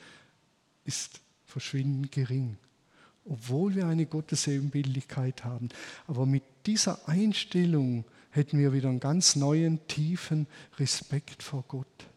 ist 0.86 1.20
verschwindend 1.46 2.12
gering 2.12 2.58
obwohl 3.30 3.76
wir 3.76 3.88
eine 3.88 4.06
Gottesebenbildlichkeit 4.06 5.44
haben. 5.44 5.70
Aber 6.08 6.26
mit 6.26 6.44
dieser 6.66 7.08
Einstellung 7.08 8.06
hätten 8.30 8.58
wir 8.58 8.74
wieder 8.74 8.90
einen 8.90 9.00
ganz 9.00 9.36
neuen, 9.36 9.86
tiefen 9.88 10.48
Respekt 10.78 11.44
vor 11.44 11.64
Gott. 11.68 12.08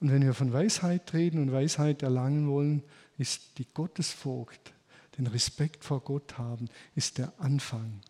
Und 0.00 0.10
wenn 0.10 0.22
wir 0.22 0.34
von 0.34 0.52
Weisheit 0.52 1.12
reden 1.14 1.40
und 1.40 1.52
Weisheit 1.52 2.02
erlangen 2.02 2.48
wollen, 2.48 2.82
ist 3.18 3.58
die 3.58 3.66
Gottesfurcht, 3.72 4.72
den 5.16 5.26
Respekt 5.26 5.84
vor 5.84 6.00
Gott 6.00 6.36
haben, 6.36 6.68
ist 6.94 7.18
der 7.18 7.32
Anfang 7.38 8.00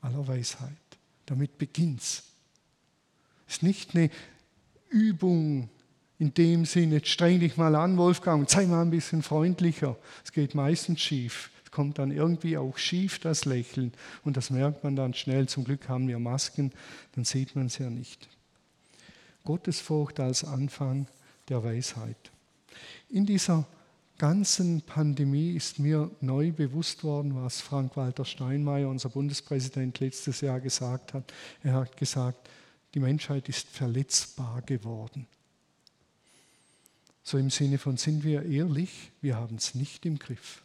aller 0.00 0.26
Weisheit. 0.26 0.76
Damit 1.26 1.58
beginnt's. 1.58 2.24
Es 3.46 3.56
ist 3.56 3.62
nicht 3.62 3.94
eine 3.94 4.10
Übung 4.88 5.68
in 6.18 6.34
dem 6.34 6.66
Sinne, 6.66 6.96
jetzt 6.96 7.08
streng 7.08 7.40
dich 7.40 7.56
mal 7.56 7.74
an, 7.74 7.96
Wolfgang, 7.96 8.48
sei 8.48 8.66
mal 8.66 8.82
ein 8.82 8.90
bisschen 8.90 9.22
freundlicher. 9.22 9.96
Es 10.22 10.32
geht 10.32 10.54
meistens 10.54 11.00
schief. 11.00 11.50
Es 11.64 11.70
kommt 11.70 11.98
dann 11.98 12.10
irgendwie 12.10 12.58
auch 12.58 12.76
schief, 12.76 13.20
das 13.20 13.46
Lächeln. 13.46 13.92
Und 14.22 14.36
das 14.36 14.50
merkt 14.50 14.84
man 14.84 14.96
dann 14.96 15.14
schnell. 15.14 15.48
Zum 15.48 15.64
Glück 15.64 15.88
haben 15.88 16.08
wir 16.08 16.18
Masken, 16.18 16.72
dann 17.14 17.24
sieht 17.24 17.56
man 17.56 17.66
es 17.66 17.78
ja 17.78 17.88
nicht. 17.88 18.28
Gottesfurcht 19.44 20.20
als 20.20 20.44
Anfang 20.44 21.06
der 21.50 21.62
Weisheit. 21.62 22.30
In 23.10 23.26
dieser 23.26 23.66
ganzen 24.16 24.82
Pandemie 24.82 25.52
ist 25.52 25.78
mir 25.78 26.10
neu 26.20 26.52
bewusst 26.52 27.04
worden, 27.04 27.34
was 27.34 27.60
Frank-Walter 27.60 28.24
Steinmeier, 28.24 28.88
unser 28.88 29.08
Bundespräsident, 29.08 29.98
letztes 30.00 30.40
Jahr 30.40 30.60
gesagt 30.60 31.14
hat. 31.14 31.32
Er 31.62 31.74
hat 31.74 31.96
gesagt, 31.96 32.48
die 32.94 33.00
Menschheit 33.00 33.48
ist 33.48 33.68
verletzbar 33.68 34.62
geworden. 34.62 35.26
So 37.22 37.38
im 37.38 37.50
Sinne 37.50 37.78
von, 37.78 37.96
sind 37.96 38.24
wir 38.24 38.42
ehrlich, 38.44 39.10
wir 39.20 39.36
haben 39.36 39.56
es 39.56 39.74
nicht 39.74 40.06
im 40.06 40.18
Griff. 40.18 40.62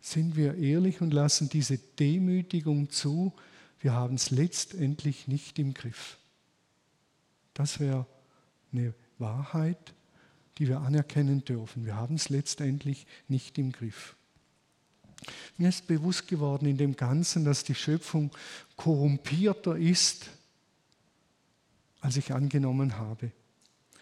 Sind 0.00 0.36
wir 0.36 0.54
ehrlich 0.54 1.00
und 1.00 1.12
lassen 1.12 1.48
diese 1.48 1.78
Demütigung 1.78 2.90
zu, 2.90 3.32
wir 3.80 3.92
haben 3.92 4.14
es 4.14 4.30
letztendlich 4.30 5.28
nicht 5.28 5.58
im 5.58 5.74
Griff. 5.74 6.18
Das 7.54 7.80
wäre 7.80 8.06
eine 8.72 8.94
Wahrheit, 9.18 9.94
die 10.58 10.68
wir 10.68 10.80
anerkennen 10.80 11.44
dürfen. 11.44 11.84
Wir 11.84 11.96
haben 11.96 12.16
es 12.16 12.28
letztendlich 12.28 13.06
nicht 13.28 13.58
im 13.58 13.72
Griff. 13.72 14.16
Mir 15.56 15.68
ist 15.68 15.86
bewusst 15.86 16.28
geworden 16.28 16.66
in 16.66 16.76
dem 16.76 16.96
Ganzen, 16.96 17.44
dass 17.44 17.64
die 17.64 17.74
Schöpfung 17.74 18.30
korrumpierter 18.76 19.76
ist, 19.76 20.30
als 22.00 22.16
ich 22.16 22.32
angenommen 22.32 22.96
habe. 22.96 23.32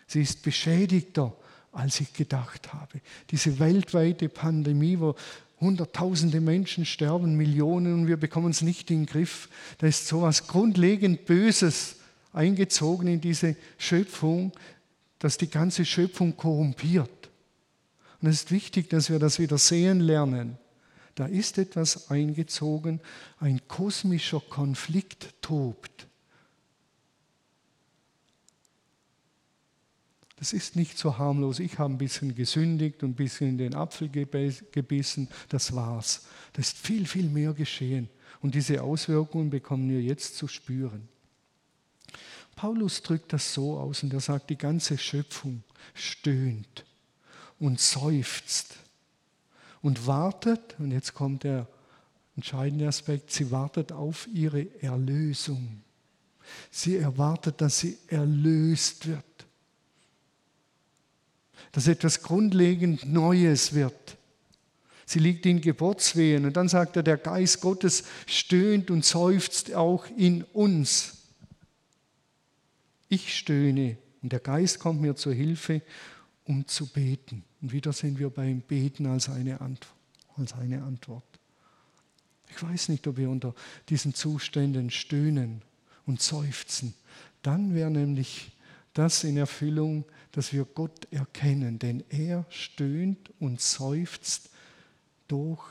Sie 0.07 0.21
ist 0.21 0.43
beschädigter, 0.43 1.35
als 1.73 2.01
ich 2.01 2.13
gedacht 2.13 2.73
habe. 2.73 3.01
Diese 3.31 3.59
weltweite 3.59 4.29
Pandemie, 4.29 4.99
wo 5.01 5.15
Hunderttausende 5.59 6.43
Menschen 6.43 6.85
sterben, 6.85 7.35
Millionen 7.37 7.95
und 7.95 8.07
wir 8.09 8.19
bekommen 8.19 8.51
es 8.51 8.61
nicht 8.61 8.91
in 8.91 9.01
den 9.01 9.07
Griff. 9.07 9.49
Da 9.79 9.87
ist 9.87 10.07
so 10.07 10.19
etwas 10.19 10.47
grundlegend 10.47 11.25
Böses 11.25 11.97
eingezogen 12.35 13.09
in 13.09 13.23
diese 13.23 13.57
Schöpfung, 13.79 14.53
dass 15.19 15.39
die 15.39 15.51
ganze 15.51 15.85
Schöpfung 15.85 16.37
korrumpiert. 16.37 17.31
Und 18.21 18.29
es 18.29 18.43
ist 18.43 18.51
wichtig, 18.51 18.91
dass 18.91 19.11
wir 19.11 19.19
das 19.19 19.39
wieder 19.39 19.59
sehen 19.59 20.01
lernen. 20.01 20.59
Da 21.15 21.27
ist 21.27 21.59
etwas 21.59 22.11
eingezogen, 22.11 23.01
ein 23.39 23.67
kosmischer 23.69 24.41
Konflikt 24.41 25.35
tobt. 25.41 26.07
Das 30.39 30.53
ist 30.53 30.77
nicht 30.77 30.99
so 30.99 31.17
harmlos. 31.17 31.59
Ich 31.61 31.79
habe 31.79 31.95
ein 31.95 31.99
bisschen 31.99 32.35
gesündigt 32.35 33.03
und 33.03 33.11
ein 33.11 33.15
bisschen 33.15 33.49
in 33.49 33.59
den 33.59 33.75
Apfel 33.75 34.11
gebissen. 34.11 35.29
Das 35.49 35.75
war's. 35.75 36.27
Da 36.53 36.61
ist 36.61 36.77
viel, 36.77 37.07
viel 37.07 37.29
mehr 37.29 37.55
geschehen. 37.55 38.11
Und 38.43 38.55
diese 38.55 38.83
Auswirkungen 38.83 39.49
bekommen 39.49 39.89
wir 39.89 40.03
jetzt 40.03 40.37
zu 40.37 40.47
spüren. 40.47 41.09
Paulus 42.57 43.03
drückt 43.03 43.33
das 43.33 43.55
so 43.55 43.79
aus 43.79 44.03
und 44.03 44.13
er 44.13 44.21
sagt, 44.21 44.51
die 44.51 44.59
ganze 44.59 44.99
Schöpfung 44.99 45.63
stöhnt 45.95 46.85
und 47.61 47.81
seufzt 47.81 48.77
und 49.83 50.07
wartet, 50.07 50.75
und 50.79 50.91
jetzt 50.91 51.15
kommt 51.15 51.45
der 51.45 51.69
entscheidende 52.35 52.89
Aspekt, 52.89 53.31
sie 53.31 53.51
wartet 53.51 53.93
auf 53.93 54.27
ihre 54.33 54.67
Erlösung. 54.83 55.83
Sie 56.71 56.97
erwartet, 56.97 57.61
dass 57.61 57.79
sie 57.79 57.99
erlöst 58.09 59.07
wird 59.07 59.37
dass 61.77 61.89
etwas 61.89 62.23
grundlegend 62.23 63.05
Neues 63.05 63.75
wird. 63.75 64.17
Sie 65.05 65.19
liegt 65.19 65.45
in 65.45 65.61
Geburtswehen. 65.61 66.47
Und 66.47 66.57
dann 66.57 66.71
sagt 66.71 66.97
er, 66.97 67.03
der 67.03 67.19
Geist 67.19 67.61
Gottes 67.61 68.05
stöhnt 68.25 68.91
und 68.91 69.05
seufzt 69.05 69.75
auch 69.75 70.07
in 70.17 70.43
uns. 70.55 71.16
Ich 73.09 73.37
stöhne 73.37 73.99
und 74.23 74.33
der 74.33 74.41
Geist 74.41 74.79
kommt 74.81 75.01
mir 75.01 75.15
zur 75.17 75.33
Hilfe, 75.33 75.83
um 76.45 76.67
zu 76.67 76.87
beten. 76.87 77.45
Und 77.61 77.73
wieder 77.73 77.93
sind 77.93 78.19
wir 78.19 78.31
beim 78.31 78.61
Beten 78.61 79.07
als 79.07 79.29
eine 79.29 79.61
Antwort. 79.61 79.95
Als 80.37 80.53
eine 80.53 80.83
Antwort. 80.83 81.25
Ich 82.51 82.63
weiß 82.63 82.91
nicht, 82.91 83.07
ob 83.07 83.17
wir 83.17 83.31
unter 83.31 83.55
diesen 83.89 84.15
Zuständen 84.15 84.91
stöhnen 84.91 85.63
und 86.07 86.21
seufzen. 86.21 86.95
Dann 87.43 87.75
wäre 87.75 87.91
nämlich 87.91 88.53
das 88.93 89.25
in 89.25 89.37
Erfüllung, 89.37 90.05
dass 90.33 90.53
wir 90.53 90.65
Gott 90.65 91.07
erkennen, 91.11 91.79
denn 91.79 92.05
er 92.09 92.45
stöhnt 92.51 93.31
und 93.41 93.61
seufzt 93.61 94.51
durch 95.29 95.63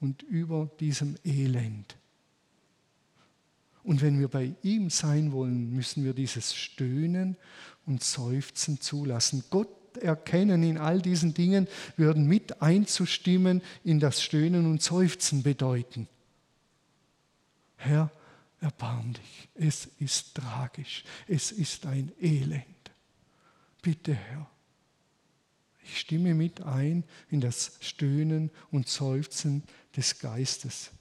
und 0.00 0.22
über 0.22 0.70
diesem 0.80 1.16
Elend. 1.24 1.96
Und 3.84 4.00
wenn 4.00 4.20
wir 4.20 4.28
bei 4.28 4.54
ihm 4.62 4.90
sein 4.90 5.32
wollen, 5.32 5.72
müssen 5.74 6.04
wir 6.04 6.14
dieses 6.14 6.54
Stöhnen 6.54 7.36
und 7.84 8.02
Seufzen 8.02 8.80
zulassen. 8.80 9.44
Gott 9.50 9.96
erkennen 9.98 10.62
in 10.62 10.78
all 10.78 11.02
diesen 11.02 11.34
Dingen 11.34 11.68
würden 11.96 12.26
mit 12.26 12.62
einzustimmen 12.62 13.62
in 13.84 14.00
das 14.00 14.22
Stöhnen 14.22 14.66
und 14.66 14.82
Seufzen 14.82 15.42
bedeuten. 15.42 16.08
Herr, 17.76 18.10
erbarm 18.60 19.12
dich. 19.12 19.48
Es 19.54 19.86
ist 19.98 20.36
tragisch. 20.36 21.04
Es 21.26 21.50
ist 21.50 21.84
ein 21.86 22.12
Elend. 22.20 22.64
Bitte, 23.82 24.14
Herr. 24.14 24.48
Ich 25.82 25.98
stimme 25.98 26.34
mit 26.34 26.62
ein 26.62 27.02
in 27.28 27.40
das 27.40 27.72
Stöhnen 27.80 28.50
und 28.70 28.88
Seufzen 28.88 29.64
des 29.96 30.20
Geistes. 30.20 30.92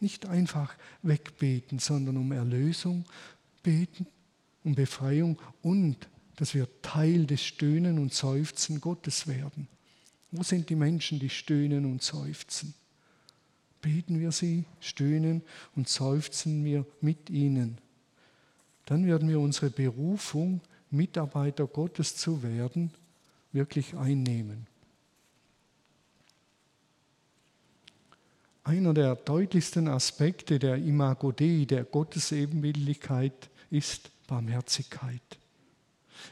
Nicht 0.00 0.26
einfach 0.26 0.74
wegbeten, 1.02 1.78
sondern 1.78 2.16
um 2.16 2.32
Erlösung 2.32 3.04
beten, 3.62 4.06
um 4.64 4.74
Befreiung 4.74 5.38
und 5.62 6.08
dass 6.36 6.54
wir 6.54 6.68
Teil 6.82 7.26
des 7.26 7.42
Stöhnen 7.42 7.98
und 7.98 8.12
Seufzen 8.12 8.80
Gottes 8.80 9.26
werden. 9.26 9.68
Wo 10.30 10.42
sind 10.42 10.68
die 10.68 10.74
Menschen, 10.74 11.20
die 11.20 11.30
stöhnen 11.30 11.84
und 11.84 12.02
seufzen? 12.02 12.74
Beten 13.80 14.18
wir 14.18 14.32
sie, 14.32 14.64
stöhnen 14.80 15.42
und 15.76 15.88
seufzen 15.88 16.64
wir 16.64 16.84
mit 17.00 17.30
ihnen. 17.30 17.78
Dann 18.86 19.06
werden 19.06 19.28
wir 19.28 19.38
unsere 19.38 19.70
Berufung, 19.70 20.60
Mitarbeiter 20.90 21.66
Gottes 21.66 22.16
zu 22.16 22.42
werden, 22.42 22.90
wirklich 23.52 23.94
einnehmen. 23.94 24.66
Einer 28.64 28.94
der 28.94 29.14
deutlichsten 29.14 29.88
Aspekte 29.88 30.58
der 30.58 30.76
Imago 30.76 31.32
Dei, 31.32 31.66
der 31.68 31.84
Gottesebenbildlichkeit, 31.84 33.50
ist 33.70 34.10
Barmherzigkeit. 34.26 35.20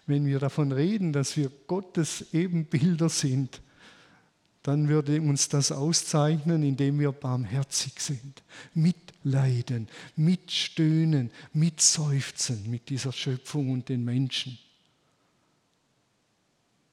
Wenn 0.06 0.24
wir 0.24 0.38
davon 0.38 0.72
reden, 0.72 1.12
dass 1.12 1.36
wir 1.36 1.50
Gottes 1.66 2.32
Ebenbilder 2.32 3.10
sind, 3.10 3.60
dann 4.62 4.88
würde 4.88 5.20
uns 5.20 5.48
das 5.48 5.72
auszeichnen, 5.72 6.62
indem 6.62 7.00
wir 7.00 7.12
barmherzig 7.12 8.00
sind, 8.00 8.42
mitleiden, 8.74 9.88
mitstöhnen, 10.16 11.30
mitseufzen 11.52 12.70
mit 12.70 12.88
dieser 12.88 13.12
Schöpfung 13.12 13.70
und 13.70 13.88
den 13.88 14.04
Menschen. 14.04 14.58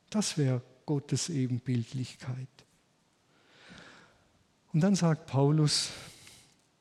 Das 0.10 0.38
wäre 0.38 0.62
Gottes 0.86 1.30
Ebenbildlichkeit. 1.30 2.48
Und 4.74 4.82
dann 4.82 4.96
sagt 4.96 5.26
Paulus, 5.26 5.90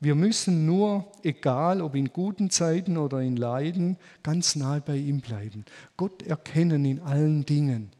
wir 0.00 0.14
müssen 0.14 0.66
nur, 0.66 1.10
egal 1.22 1.80
ob 1.80 1.94
in 1.94 2.12
guten 2.12 2.50
Zeiten 2.50 2.96
oder 2.96 3.20
in 3.20 3.36
Leiden, 3.36 3.96
ganz 4.22 4.54
nahe 4.54 4.80
bei 4.80 4.96
ihm 4.96 5.20
bleiben. 5.20 5.64
Gott 5.96 6.22
erkennen 6.22 6.84
in 6.84 7.00
allen 7.00 7.44
Dingen 7.44 7.90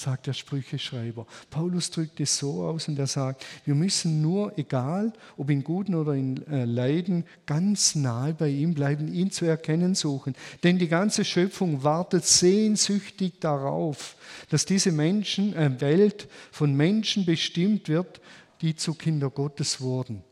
sagt 0.00 0.26
der 0.26 0.32
Sprücheschreiber. 0.32 1.26
Paulus 1.50 1.90
drückt 1.90 2.20
es 2.20 2.36
so 2.38 2.64
aus 2.64 2.88
und 2.88 2.98
er 2.98 3.06
sagt, 3.06 3.44
wir 3.64 3.74
müssen 3.74 4.22
nur, 4.22 4.56
egal 4.58 5.12
ob 5.36 5.50
in 5.50 5.62
guten 5.62 5.94
oder 5.94 6.14
in 6.14 6.46
äh, 6.46 6.64
Leiden, 6.64 7.24
ganz 7.46 7.94
nahe 7.94 8.34
bei 8.34 8.48
ihm 8.48 8.74
bleiben, 8.74 9.12
ihn 9.12 9.30
zu 9.30 9.44
erkennen 9.44 9.94
suchen. 9.94 10.34
Denn 10.64 10.78
die 10.78 10.88
ganze 10.88 11.24
Schöpfung 11.24 11.84
wartet 11.84 12.24
sehnsüchtig 12.24 13.40
darauf, 13.40 14.16
dass 14.48 14.64
diese 14.64 14.92
Menschen, 14.92 15.54
äh, 15.54 15.80
Welt 15.80 16.28
von 16.50 16.74
Menschen 16.74 17.26
bestimmt 17.26 17.88
wird, 17.88 18.20
die 18.60 18.74
zu 18.76 18.94
Kinder 18.94 19.30
Gottes 19.30 19.80
wurden. 19.80 20.22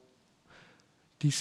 Die 1.23 1.33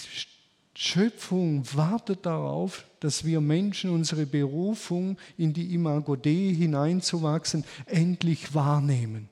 Schöpfung 0.74 1.66
wartet 1.74 2.26
darauf, 2.26 2.86
dass 3.00 3.26
wir 3.26 3.42
Menschen 3.42 3.90
unsere 3.90 4.26
Berufung 4.26 5.18
in 5.38 5.54
die 5.54 5.74
Imago 5.74 6.16
Dei 6.16 6.54
hineinzuwachsen, 6.56 7.64
endlich 7.86 8.54
wahrnehmen. 8.54 9.30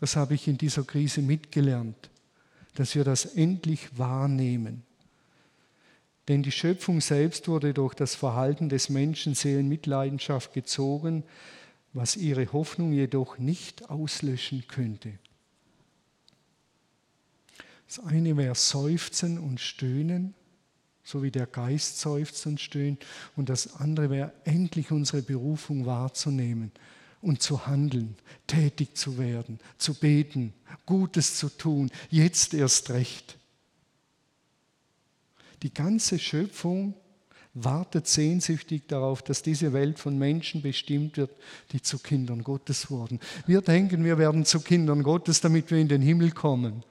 Das 0.00 0.16
habe 0.16 0.34
ich 0.34 0.48
in 0.48 0.58
dieser 0.58 0.84
Krise 0.84 1.22
mitgelernt, 1.22 2.10
dass 2.74 2.94
wir 2.94 3.04
das 3.04 3.24
endlich 3.24 3.98
wahrnehmen. 3.98 4.82
Denn 6.28 6.42
die 6.42 6.52
Schöpfung 6.52 7.00
selbst 7.00 7.48
wurde 7.48 7.74
durch 7.74 7.94
das 7.94 8.14
Verhalten 8.14 8.68
des 8.68 8.88
Menschen 8.88 9.34
sehr 9.34 9.60
in 9.60 9.68
Mitleidenschaft 9.68 10.52
gezogen, 10.54 11.22
was 11.92 12.16
ihre 12.16 12.52
Hoffnung 12.52 12.92
jedoch 12.92 13.38
nicht 13.38 13.88
auslöschen 13.90 14.66
könnte. 14.68 15.18
Das 17.86 18.00
eine 18.00 18.36
wäre 18.36 18.54
Seufzen 18.54 19.38
und 19.38 19.60
Stöhnen, 19.60 20.34
so 21.04 21.22
wie 21.22 21.30
der 21.30 21.46
Geist 21.46 22.00
seufzt 22.00 22.46
und 22.46 22.60
stöhnt. 22.60 23.04
Und 23.36 23.48
das 23.48 23.76
andere 23.76 24.10
wäre 24.10 24.32
endlich 24.44 24.90
unsere 24.90 25.22
Berufung 25.22 25.86
wahrzunehmen 25.86 26.72
und 27.20 27.42
zu 27.42 27.66
handeln, 27.66 28.16
tätig 28.46 28.96
zu 28.96 29.18
werden, 29.18 29.58
zu 29.78 29.94
beten, 29.94 30.52
Gutes 30.86 31.36
zu 31.36 31.48
tun, 31.48 31.90
jetzt 32.10 32.54
erst 32.54 32.90
recht. 32.90 33.38
Die 35.62 35.72
ganze 35.72 36.18
Schöpfung 36.18 36.94
wartet 37.54 38.08
sehnsüchtig 38.08 38.88
darauf, 38.88 39.22
dass 39.22 39.42
diese 39.42 39.72
Welt 39.72 39.98
von 39.98 40.18
Menschen 40.18 40.60
bestimmt 40.60 41.16
wird, 41.16 41.30
die 41.72 41.80
zu 41.80 41.98
Kindern 41.98 42.42
Gottes 42.42 42.90
wurden. 42.90 43.20
Wir 43.46 43.62
denken, 43.62 44.04
wir 44.04 44.18
werden 44.18 44.44
zu 44.44 44.60
Kindern 44.60 45.02
Gottes, 45.02 45.40
damit 45.40 45.70
wir 45.70 45.78
in 45.78 45.88
den 45.88 46.02
Himmel 46.02 46.32
kommen. 46.32 46.82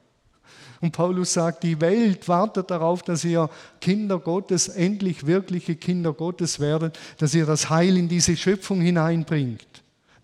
Und 0.82 0.92
Paulus 0.92 1.34
sagt, 1.34 1.64
die 1.64 1.80
Welt 1.80 2.28
wartet 2.28 2.70
darauf, 2.70 3.04
dass 3.04 3.24
ihr 3.24 3.50
Kinder 3.80 4.20
Gottes, 4.20 4.68
endlich 4.68 5.26
wirkliche 5.26 5.76
Kinder 5.76 6.12
Gottes 6.12 6.60
werdet, 6.60 7.00
dass 7.20 7.34
ihr 7.34 7.46
das 7.46 7.70
Heil 7.70 7.96
in 7.98 8.10
diese 8.10 8.36
Schöpfung 8.36 8.82
hineinbringt. 8.82 9.66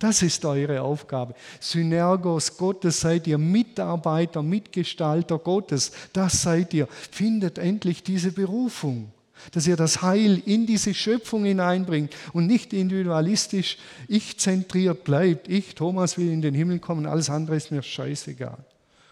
Das 0.00 0.22
ist 0.22 0.44
eure 0.46 0.80
Aufgabe. 0.80 1.34
Synergos 1.60 2.56
Gottes 2.56 3.00
seid 3.00 3.26
ihr 3.26 3.36
Mitarbeiter, 3.36 4.42
Mitgestalter 4.42 5.38
Gottes. 5.38 5.92
Das 6.14 6.42
seid 6.42 6.72
ihr. 6.72 6.88
Findet 7.10 7.58
endlich 7.58 8.02
diese 8.02 8.32
Berufung, 8.32 9.12
dass 9.52 9.66
ihr 9.66 9.76
das 9.76 10.00
Heil 10.00 10.42
in 10.46 10.66
diese 10.66 10.94
Schöpfung 10.94 11.44
hineinbringt 11.44 12.14
und 12.32 12.46
nicht 12.46 12.72
individualistisch, 12.72 13.76
ich 14.08 14.38
zentriert 14.38 15.04
bleibt. 15.04 15.48
Ich, 15.48 15.74
Thomas, 15.74 16.16
will 16.16 16.30
in 16.30 16.40
den 16.40 16.54
Himmel 16.54 16.78
kommen, 16.78 17.04
alles 17.04 17.28
andere 17.28 17.56
ist 17.56 17.70
mir 17.70 17.82
scheißegal. 17.82 18.58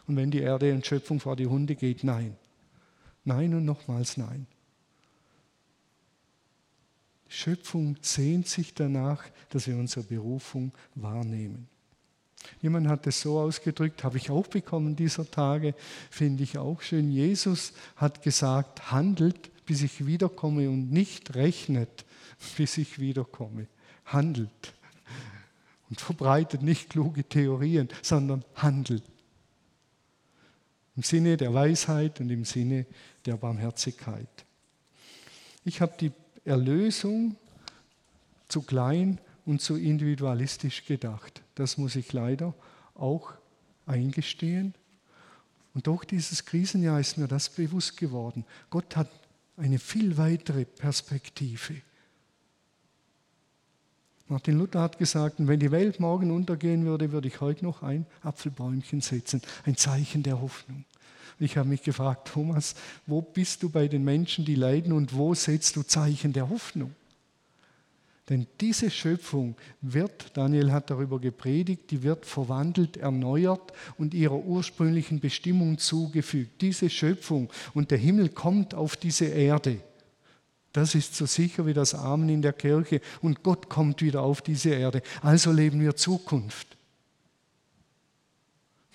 Und 0.08 0.16
wenn 0.16 0.30
die 0.30 0.40
Erde 0.40 0.70
in 0.70 0.82
Schöpfung 0.82 1.20
vor 1.20 1.36
die 1.36 1.46
Hunde 1.46 1.76
geht, 1.76 2.02
nein. 2.02 2.34
Nein 3.24 3.54
und 3.54 3.66
nochmals 3.66 4.16
nein. 4.16 4.46
Die 7.28 7.34
Schöpfung 7.34 7.96
sehnt 8.00 8.48
sich 8.48 8.72
danach, 8.72 9.22
dass 9.50 9.66
wir 9.66 9.76
unsere 9.76 10.06
Berufung 10.06 10.72
wahrnehmen. 10.94 11.68
Jemand 12.62 12.88
hat 12.88 13.06
es 13.06 13.20
so 13.20 13.38
ausgedrückt, 13.38 14.02
habe 14.02 14.16
ich 14.16 14.30
auch 14.30 14.46
bekommen 14.46 14.96
dieser 14.96 15.30
Tage, 15.30 15.74
finde 16.10 16.42
ich 16.42 16.56
auch 16.56 16.80
schön. 16.80 17.10
Jesus 17.10 17.74
hat 17.96 18.22
gesagt, 18.22 18.90
handelt, 18.90 19.50
bis 19.66 19.82
ich 19.82 20.06
wiederkomme 20.06 20.70
und 20.70 20.90
nicht 20.90 21.34
rechnet, 21.34 22.06
bis 22.56 22.78
ich 22.78 22.98
wiederkomme. 22.98 23.66
Handelt. 24.06 24.72
Und 25.90 26.00
verbreitet 26.00 26.62
nicht 26.62 26.88
kluge 26.88 27.24
Theorien, 27.24 27.88
sondern 28.00 28.44
handelt. 28.54 29.02
Im 30.98 31.04
Sinne 31.04 31.36
der 31.36 31.54
Weisheit 31.54 32.18
und 32.18 32.28
im 32.28 32.44
Sinne 32.44 32.84
der 33.24 33.36
Barmherzigkeit. 33.36 34.26
Ich 35.64 35.80
habe 35.80 35.94
die 36.00 36.10
Erlösung 36.44 37.36
zu 38.48 38.62
klein 38.62 39.20
und 39.46 39.62
zu 39.62 39.76
individualistisch 39.76 40.84
gedacht. 40.86 41.40
Das 41.54 41.78
muss 41.78 41.94
ich 41.94 42.12
leider 42.12 42.52
auch 42.96 43.32
eingestehen. 43.86 44.74
Und 45.72 45.86
durch 45.86 46.04
dieses 46.04 46.44
Krisenjahr 46.44 46.98
ist 46.98 47.16
mir 47.16 47.28
das 47.28 47.48
bewusst 47.48 47.96
geworden. 47.96 48.44
Gott 48.68 48.96
hat 48.96 49.08
eine 49.56 49.78
viel 49.78 50.16
weitere 50.16 50.64
Perspektive. 50.64 51.80
Martin 54.26 54.58
Luther 54.58 54.80
hat 54.80 54.98
gesagt, 54.98 55.36
wenn 55.38 55.60
die 55.60 55.70
Welt 55.70 56.00
morgen 56.00 56.30
untergehen 56.30 56.84
würde, 56.84 57.12
würde 57.12 57.28
ich 57.28 57.40
heute 57.40 57.64
noch 57.64 57.82
ein 57.82 58.04
Apfelbäumchen 58.22 59.00
setzen, 59.00 59.40
ein 59.64 59.76
Zeichen 59.76 60.22
der 60.22 60.40
Hoffnung. 60.40 60.84
Ich 61.40 61.56
habe 61.56 61.68
mich 61.68 61.82
gefragt, 61.82 62.28
Thomas, 62.32 62.74
wo 63.06 63.22
bist 63.22 63.62
du 63.62 63.68
bei 63.68 63.86
den 63.88 64.04
Menschen, 64.04 64.44
die 64.44 64.56
leiden 64.56 64.92
und 64.92 65.14
wo 65.14 65.34
setzt 65.34 65.76
du 65.76 65.82
Zeichen 65.82 66.32
der 66.32 66.48
Hoffnung? 66.48 66.94
Denn 68.28 68.46
diese 68.60 68.90
Schöpfung 68.90 69.56
wird, 69.80 70.36
Daniel 70.36 70.70
hat 70.70 70.90
darüber 70.90 71.18
gepredigt, 71.18 71.90
die 71.90 72.02
wird 72.02 72.26
verwandelt, 72.26 72.98
erneuert 72.98 73.72
und 73.96 74.12
ihrer 74.12 74.36
ursprünglichen 74.36 75.20
Bestimmung 75.20 75.78
zugefügt. 75.78 76.60
Diese 76.60 76.90
Schöpfung 76.90 77.48
und 77.72 77.90
der 77.90 77.98
Himmel 77.98 78.28
kommt 78.28 78.74
auf 78.74 78.96
diese 78.96 79.26
Erde. 79.26 79.80
Das 80.72 80.94
ist 80.94 81.16
so 81.16 81.24
sicher 81.24 81.64
wie 81.66 81.72
das 81.72 81.94
Amen 81.94 82.28
in 82.28 82.42
der 82.42 82.52
Kirche 82.52 83.00
und 83.22 83.42
Gott 83.42 83.70
kommt 83.70 84.02
wieder 84.02 84.22
auf 84.22 84.42
diese 84.42 84.70
Erde. 84.70 85.02
Also 85.22 85.50
leben 85.50 85.80
wir 85.80 85.96
Zukunft. 85.96 86.77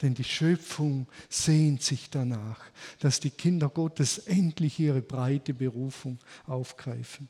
Denn 0.04 0.14
die 0.14 0.26
Schöpfung 0.26 1.08
sehnt 1.30 1.82
sich 1.82 2.10
danach, 2.10 2.60
dass 3.00 3.22
die 3.22 3.30
Kinder 3.30 3.70
Gottes 3.70 4.18
endlich 4.18 4.78
ihre 4.78 5.02
breite 5.02 5.54
Berufung 5.54 6.20
aufgreifen. 6.46 7.30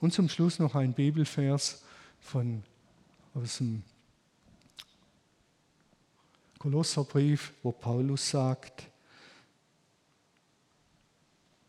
Und 0.00 0.12
zum 0.12 0.28
Schluss 0.28 0.58
noch 0.58 0.74
ein 0.74 0.92
Bibelvers 0.92 1.84
von, 2.18 2.64
aus 3.34 3.58
dem 3.58 3.84
Kolosserbrief, 6.58 7.52
wo 7.62 7.70
Paulus 7.70 8.30
sagt, 8.30 8.88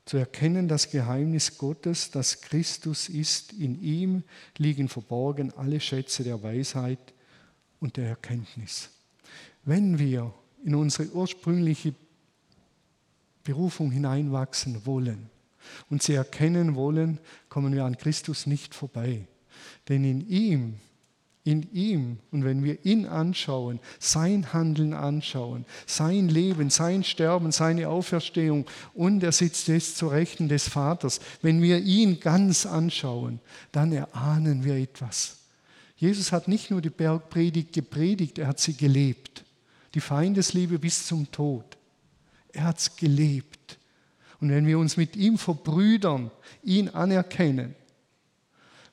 zu 0.06 0.18
erkennen 0.18 0.68
das 0.68 0.90
Geheimnis 0.90 1.60
Gottes, 1.60 2.10
dass 2.10 2.42
Christus 2.42 3.08
ist, 3.08 3.54
in 3.54 3.80
ihm 3.84 4.24
liegen 4.58 4.90
verborgen 4.90 5.54
alle 5.54 5.80
Schätze 5.80 6.24
der 6.24 6.42
Weisheit 6.42 7.14
und 7.80 7.98
der 7.98 8.08
Erkenntnis. 8.08 8.97
Wenn 9.68 10.00
wir 10.00 10.34
in 10.64 10.76
unsere 10.76 11.10
ursprüngliche 11.10 11.94
Berufung 13.44 13.92
hineinwachsen 13.92 14.86
wollen 14.86 15.30
und 15.90 16.02
sie 16.02 16.14
erkennen 16.14 16.76
wollen, 16.76 17.20
kommen 17.50 17.76
wir 17.76 17.84
an 17.84 17.98
Christus 17.98 18.48
nicht 18.48 18.74
vorbei. 18.74 19.28
Denn 19.90 20.06
in 20.06 20.28
ihm 20.30 20.76
in 21.44 21.70
ihm 21.74 22.20
und 22.32 22.44
wenn 22.44 22.64
wir 22.64 22.86
ihn 22.86 23.06
anschauen, 23.06 23.80
sein 24.00 24.52
Handeln 24.52 24.94
anschauen, 24.94 25.66
sein 25.86 26.28
Leben, 26.28 26.70
sein 26.70 27.06
Sterben, 27.06 27.54
seine 27.54 27.88
Auferstehung 27.88 28.66
und 28.94 29.24
er 29.24 29.32
sitzt 29.32 29.70
jetzt 29.70 29.98
zu 29.98 30.08
Rechten 30.08 30.50
des 30.50 30.68
Vaters, 30.68 31.22
wenn 31.42 31.62
wir 31.62 31.80
ihn 31.80 32.20
ganz 32.20 32.66
anschauen, 32.66 33.40
dann 33.72 33.94
erahnen 33.94 34.66
wir 34.66 34.76
etwas. 34.76 35.38
Jesus 35.96 36.34
hat 36.34 36.50
nicht 36.50 36.70
nur 36.70 36.82
die 36.82 36.90
Bergpredigt 36.90 37.72
gepredigt, 37.72 38.40
er 38.40 38.48
hat 38.48 38.60
sie 38.60 38.74
gelebt. 38.74 39.46
Die 39.94 40.02
Feindesliebe 40.02 40.80
bis 40.80 41.06
zum 41.06 41.32
Tod. 41.32 41.78
Er 42.54 42.66
hat 42.66 42.80
es 42.80 42.96
gelebt. 42.96 43.78
Und 44.40 44.50
wenn 44.50 44.68
wir 44.68 44.78
uns 44.80 44.98
mit 44.98 45.16
ihm 45.16 45.38
verbrüdern, 45.38 46.32
ihn 46.64 46.90
anerkennen, 46.90 47.76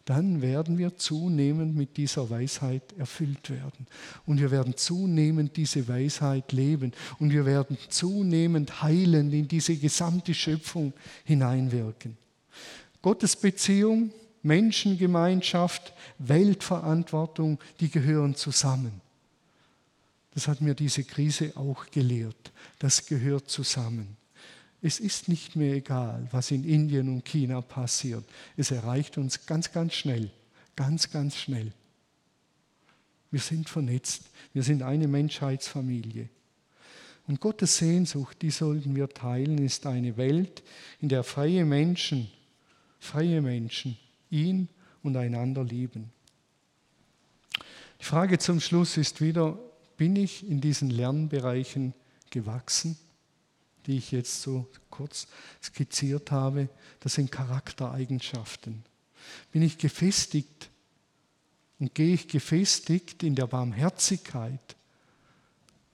dann 0.04 0.42
werden 0.42 0.76
wir 0.76 0.96
zunehmend 0.96 1.76
mit 1.76 1.96
dieser 1.96 2.28
Weisheit 2.28 2.82
erfüllt 2.98 3.48
werden. 3.48 3.86
Und 4.26 4.38
wir 4.38 4.50
werden 4.50 4.76
zunehmend 4.76 5.56
diese 5.56 5.88
Weisheit 5.88 6.52
leben. 6.52 6.92
Und 7.18 7.32
wir 7.32 7.46
werden 7.46 7.78
zunehmend 7.88 8.82
heilend 8.82 9.32
in 9.32 9.48
diese 9.48 9.76
gesamte 9.76 10.34
Schöpfung 10.34 10.92
hineinwirken. 11.24 12.18
Gottes 13.00 13.34
Beziehung, 13.34 14.12
Menschengemeinschaft, 14.42 15.94
Weltverantwortung, 16.18 17.58
die 17.80 17.90
gehören 17.90 18.34
zusammen. 18.34 19.00
Das 20.34 20.48
hat 20.48 20.60
mir 20.60 20.74
diese 20.74 21.04
Krise 21.04 21.52
auch 21.56 21.86
gelehrt. 21.90 22.52
Das 22.78 23.06
gehört 23.06 23.48
zusammen. 23.48 24.16
Es 24.82 25.00
ist 25.00 25.28
nicht 25.28 25.56
mehr 25.56 25.76
egal, 25.76 26.28
was 26.30 26.50
in 26.50 26.64
Indien 26.64 27.08
und 27.08 27.24
China 27.24 27.62
passiert. 27.62 28.24
Es 28.56 28.70
erreicht 28.70 29.16
uns 29.16 29.46
ganz, 29.46 29.72
ganz 29.72 29.94
schnell, 29.94 30.30
ganz, 30.76 31.10
ganz 31.10 31.36
schnell. 31.36 31.72
Wir 33.30 33.40
sind 33.40 33.68
vernetzt, 33.68 34.24
wir 34.52 34.62
sind 34.62 34.82
eine 34.82 35.08
Menschheitsfamilie. 35.08 36.28
Und 37.26 37.40
Gottes 37.40 37.78
Sehnsucht, 37.78 38.42
die 38.42 38.50
sollten 38.50 38.94
wir 38.94 39.08
teilen, 39.08 39.58
ist 39.58 39.86
eine 39.86 40.16
Welt, 40.16 40.62
in 41.00 41.08
der 41.08 41.24
freie 41.24 41.64
Menschen, 41.64 42.30
freie 42.98 43.40
Menschen 43.40 43.96
ihn 44.30 44.68
und 45.02 45.16
einander 45.16 45.64
lieben. 45.64 46.12
Die 48.00 48.04
Frage 48.04 48.38
zum 48.38 48.60
Schluss 48.60 48.98
ist 48.98 49.22
wieder, 49.22 49.58
bin 50.04 50.16
ich 50.16 50.46
in 50.46 50.60
diesen 50.60 50.90
Lernbereichen 50.90 51.94
gewachsen? 52.28 52.98
die 53.86 53.96
ich 53.96 54.12
jetzt 54.12 54.42
so 54.42 54.66
kurz 54.90 55.26
skizziert 55.62 56.30
habe, 56.30 56.68
das 57.00 57.14
sind 57.14 57.32
Charaktereigenschaften. 57.32 58.84
Bin 59.50 59.62
ich 59.62 59.78
gefestigt 59.78 60.68
und 61.78 61.94
gehe 61.94 62.12
ich 62.12 62.28
gefestigt 62.28 63.22
in 63.22 63.34
der 63.34 63.46
Barmherzigkeit 63.46 64.76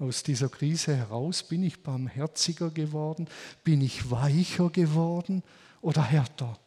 aus 0.01 0.25
dieser 0.25 0.49
Krise 0.49 0.97
heraus? 0.97 1.45
Bin 1.45 1.63
ich 1.63 1.81
barmherziger 1.81 2.71
geworden? 2.71 3.29
Bin 3.63 3.81
ich 3.81 4.11
weicher 4.11 4.71
geworden 4.71 5.45
oder 5.83 6.03
härter? 6.03 6.59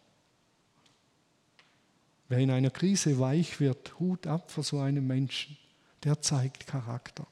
Wer 2.29 2.39
in 2.39 2.51
einer 2.51 2.71
Krise 2.71 3.19
weich 3.19 3.59
wird, 3.59 3.99
Hut 3.99 4.27
ab 4.27 4.49
vor 4.49 4.63
so 4.63 4.79
einem 4.79 5.05
Menschen, 5.05 5.57
der 6.03 6.21
zeigt 6.21 6.67
Charakter. 6.67 7.25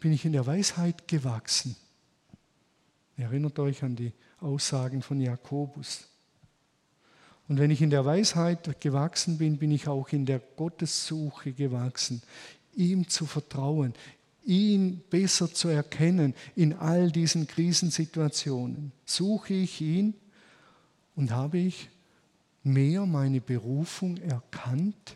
Bin 0.00 0.12
ich 0.12 0.24
in 0.24 0.32
der 0.32 0.46
Weisheit 0.46 1.08
gewachsen? 1.08 1.76
Erinnert 3.16 3.58
euch 3.58 3.82
an 3.82 3.96
die 3.96 4.12
Aussagen 4.40 5.02
von 5.02 5.20
Jakobus. 5.20 6.08
Und 7.48 7.58
wenn 7.58 7.70
ich 7.70 7.80
in 7.80 7.90
der 7.90 8.04
Weisheit 8.04 8.80
gewachsen 8.80 9.38
bin, 9.38 9.56
bin 9.56 9.70
ich 9.70 9.88
auch 9.88 10.08
in 10.10 10.26
der 10.26 10.40
Gottessuche 10.40 11.52
gewachsen, 11.52 12.22
ihm 12.74 13.08
zu 13.08 13.24
vertrauen, 13.24 13.94
ihn 14.44 15.00
besser 15.10 15.52
zu 15.52 15.68
erkennen 15.68 16.34
in 16.54 16.74
all 16.74 17.10
diesen 17.10 17.46
Krisensituationen. 17.46 18.92
Suche 19.04 19.54
ich 19.54 19.80
ihn 19.80 20.14
und 21.14 21.30
habe 21.30 21.58
ich 21.58 21.88
mehr 22.62 23.06
meine 23.06 23.40
Berufung 23.40 24.18
erkannt 24.18 25.15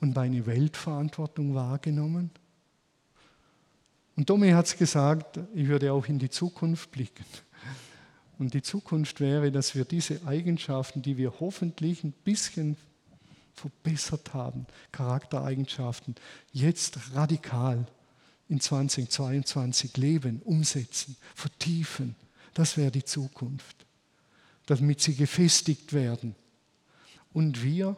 und 0.00 0.14
meine 0.14 0.46
Weltverantwortung 0.46 1.54
wahrgenommen? 1.54 2.30
Und 4.16 4.30
Domi 4.30 4.50
hat 4.50 4.66
es 4.66 4.76
gesagt, 4.76 5.38
ich 5.54 5.68
würde 5.68 5.92
auch 5.92 6.06
in 6.06 6.18
die 6.18 6.30
Zukunft 6.30 6.90
blicken. 6.90 7.24
Und 8.38 8.54
die 8.54 8.62
Zukunft 8.62 9.20
wäre, 9.20 9.50
dass 9.52 9.74
wir 9.74 9.84
diese 9.84 10.26
Eigenschaften, 10.26 11.02
die 11.02 11.16
wir 11.16 11.40
hoffentlich 11.40 12.04
ein 12.04 12.12
bisschen 12.12 12.76
verbessert 13.54 14.34
haben, 14.34 14.66
Charaktereigenschaften, 14.92 16.14
jetzt 16.52 17.14
radikal 17.14 17.86
in 18.48 18.60
2022 18.60 19.96
leben, 19.96 20.42
umsetzen, 20.42 21.16
vertiefen. 21.34 22.14
Das 22.54 22.76
wäre 22.76 22.90
die 22.90 23.04
Zukunft, 23.04 23.86
damit 24.66 25.00
sie 25.00 25.14
gefestigt 25.14 25.92
werden. 25.92 26.34
Und 27.32 27.62
wir 27.62 27.96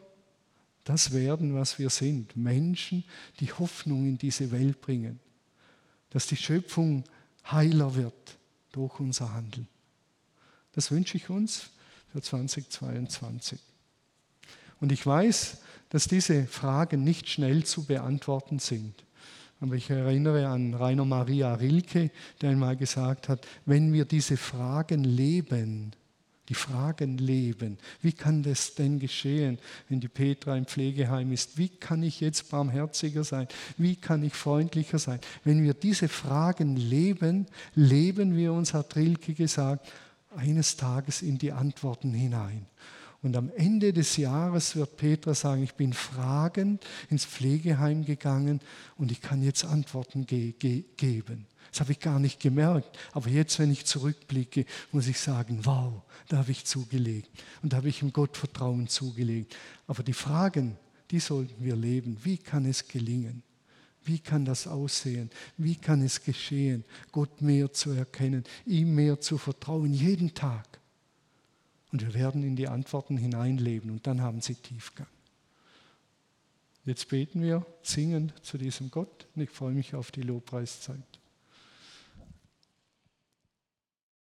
das 0.88 1.12
werden, 1.12 1.54
was 1.54 1.78
wir 1.78 1.90
sind, 1.90 2.36
Menschen, 2.36 3.04
die 3.40 3.52
Hoffnung 3.52 4.06
in 4.06 4.18
diese 4.18 4.50
Welt 4.50 4.80
bringen 4.80 5.20
dass 6.10 6.26
die 6.26 6.36
Schöpfung 6.36 7.04
heiler 7.50 7.94
wird 7.94 8.38
durch 8.72 8.98
unser 9.00 9.32
Handeln. 9.32 9.68
Das 10.72 10.90
wünsche 10.90 11.16
ich 11.16 11.28
uns 11.30 11.70
für 12.12 12.22
2022. 12.22 13.58
Und 14.80 14.92
ich 14.92 15.04
weiß, 15.04 15.58
dass 15.90 16.06
diese 16.06 16.46
Fragen 16.46 17.02
nicht 17.02 17.28
schnell 17.28 17.64
zu 17.64 17.84
beantworten 17.84 18.58
sind. 18.58 18.94
Aber 19.60 19.74
ich 19.74 19.90
erinnere 19.90 20.46
an 20.46 20.74
Rainer 20.74 21.04
Maria 21.04 21.54
Rilke, 21.54 22.10
der 22.40 22.50
einmal 22.50 22.76
gesagt 22.76 23.28
hat, 23.28 23.46
wenn 23.66 23.92
wir 23.92 24.04
diese 24.04 24.36
Fragen 24.36 25.02
leben, 25.02 25.92
die 26.48 26.54
Fragen 26.54 27.18
leben. 27.18 27.78
Wie 28.00 28.12
kann 28.12 28.42
das 28.42 28.74
denn 28.74 28.98
geschehen, 28.98 29.58
wenn 29.88 30.00
die 30.00 30.08
Petra 30.08 30.56
im 30.56 30.66
Pflegeheim 30.66 31.32
ist? 31.32 31.58
Wie 31.58 31.68
kann 31.68 32.02
ich 32.02 32.20
jetzt 32.20 32.50
barmherziger 32.50 33.24
sein? 33.24 33.48
Wie 33.76 33.96
kann 33.96 34.22
ich 34.22 34.34
freundlicher 34.34 34.98
sein? 34.98 35.20
Wenn 35.44 35.62
wir 35.62 35.74
diese 35.74 36.08
Fragen 36.08 36.76
leben, 36.76 37.46
leben 37.74 38.36
wir 38.36 38.52
uns, 38.52 38.74
hat 38.74 38.96
Rilke 38.96 39.34
gesagt, 39.34 39.88
eines 40.36 40.76
Tages 40.76 41.22
in 41.22 41.38
die 41.38 41.52
Antworten 41.52 42.12
hinein. 42.12 42.66
Und 43.20 43.36
am 43.36 43.50
Ende 43.56 43.92
des 43.92 44.16
Jahres 44.16 44.76
wird 44.76 44.96
Petra 44.96 45.34
sagen, 45.34 45.64
ich 45.64 45.74
bin 45.74 45.92
fragend 45.92 46.84
ins 47.10 47.24
Pflegeheim 47.24 48.04
gegangen 48.04 48.60
und 48.96 49.10
ich 49.10 49.20
kann 49.20 49.42
jetzt 49.42 49.64
Antworten 49.64 50.24
ge 50.24 50.52
ge 50.52 50.84
geben. 50.96 51.46
Das 51.70 51.80
habe 51.80 51.92
ich 51.92 52.00
gar 52.00 52.18
nicht 52.18 52.40
gemerkt. 52.40 52.98
Aber 53.12 53.28
jetzt, 53.28 53.58
wenn 53.58 53.70
ich 53.70 53.84
zurückblicke, 53.84 54.64
muss 54.92 55.06
ich 55.06 55.18
sagen, 55.18 55.60
wow, 55.64 56.02
da 56.28 56.38
habe 56.38 56.50
ich 56.50 56.64
zugelegt. 56.64 57.30
Und 57.62 57.72
da 57.72 57.78
habe 57.78 57.88
ich 57.88 58.02
im 58.02 58.12
Gottvertrauen 58.12 58.88
zugelegt. 58.88 59.56
Aber 59.86 60.02
die 60.02 60.12
Fragen, 60.12 60.76
die 61.10 61.20
sollten 61.20 61.64
wir 61.64 61.76
leben. 61.76 62.18
Wie 62.22 62.38
kann 62.38 62.64
es 62.64 62.88
gelingen? 62.88 63.42
Wie 64.04 64.18
kann 64.18 64.44
das 64.44 64.66
aussehen? 64.66 65.30
Wie 65.56 65.76
kann 65.76 66.02
es 66.02 66.22
geschehen, 66.22 66.84
Gott 67.12 67.42
mehr 67.42 67.72
zu 67.72 67.90
erkennen, 67.90 68.44
ihm 68.64 68.94
mehr 68.94 69.20
zu 69.20 69.36
vertrauen, 69.36 69.92
jeden 69.92 70.34
Tag? 70.34 70.78
Und 71.92 72.02
wir 72.02 72.14
werden 72.14 72.42
in 72.42 72.56
die 72.56 72.68
Antworten 72.68 73.16
hineinleben 73.16 73.90
und 73.90 74.06
dann 74.06 74.20
haben 74.22 74.40
sie 74.40 74.54
Tiefgang. 74.54 75.06
Jetzt 76.84 77.08
beten 77.08 77.42
wir 77.42 77.66
singen 77.82 78.32
zu 78.42 78.56
diesem 78.56 78.90
Gott 78.90 79.26
und 79.34 79.42
ich 79.42 79.50
freue 79.50 79.74
mich 79.74 79.94
auf 79.94 80.10
die 80.10 80.22
Lobpreiszeit. 80.22 81.07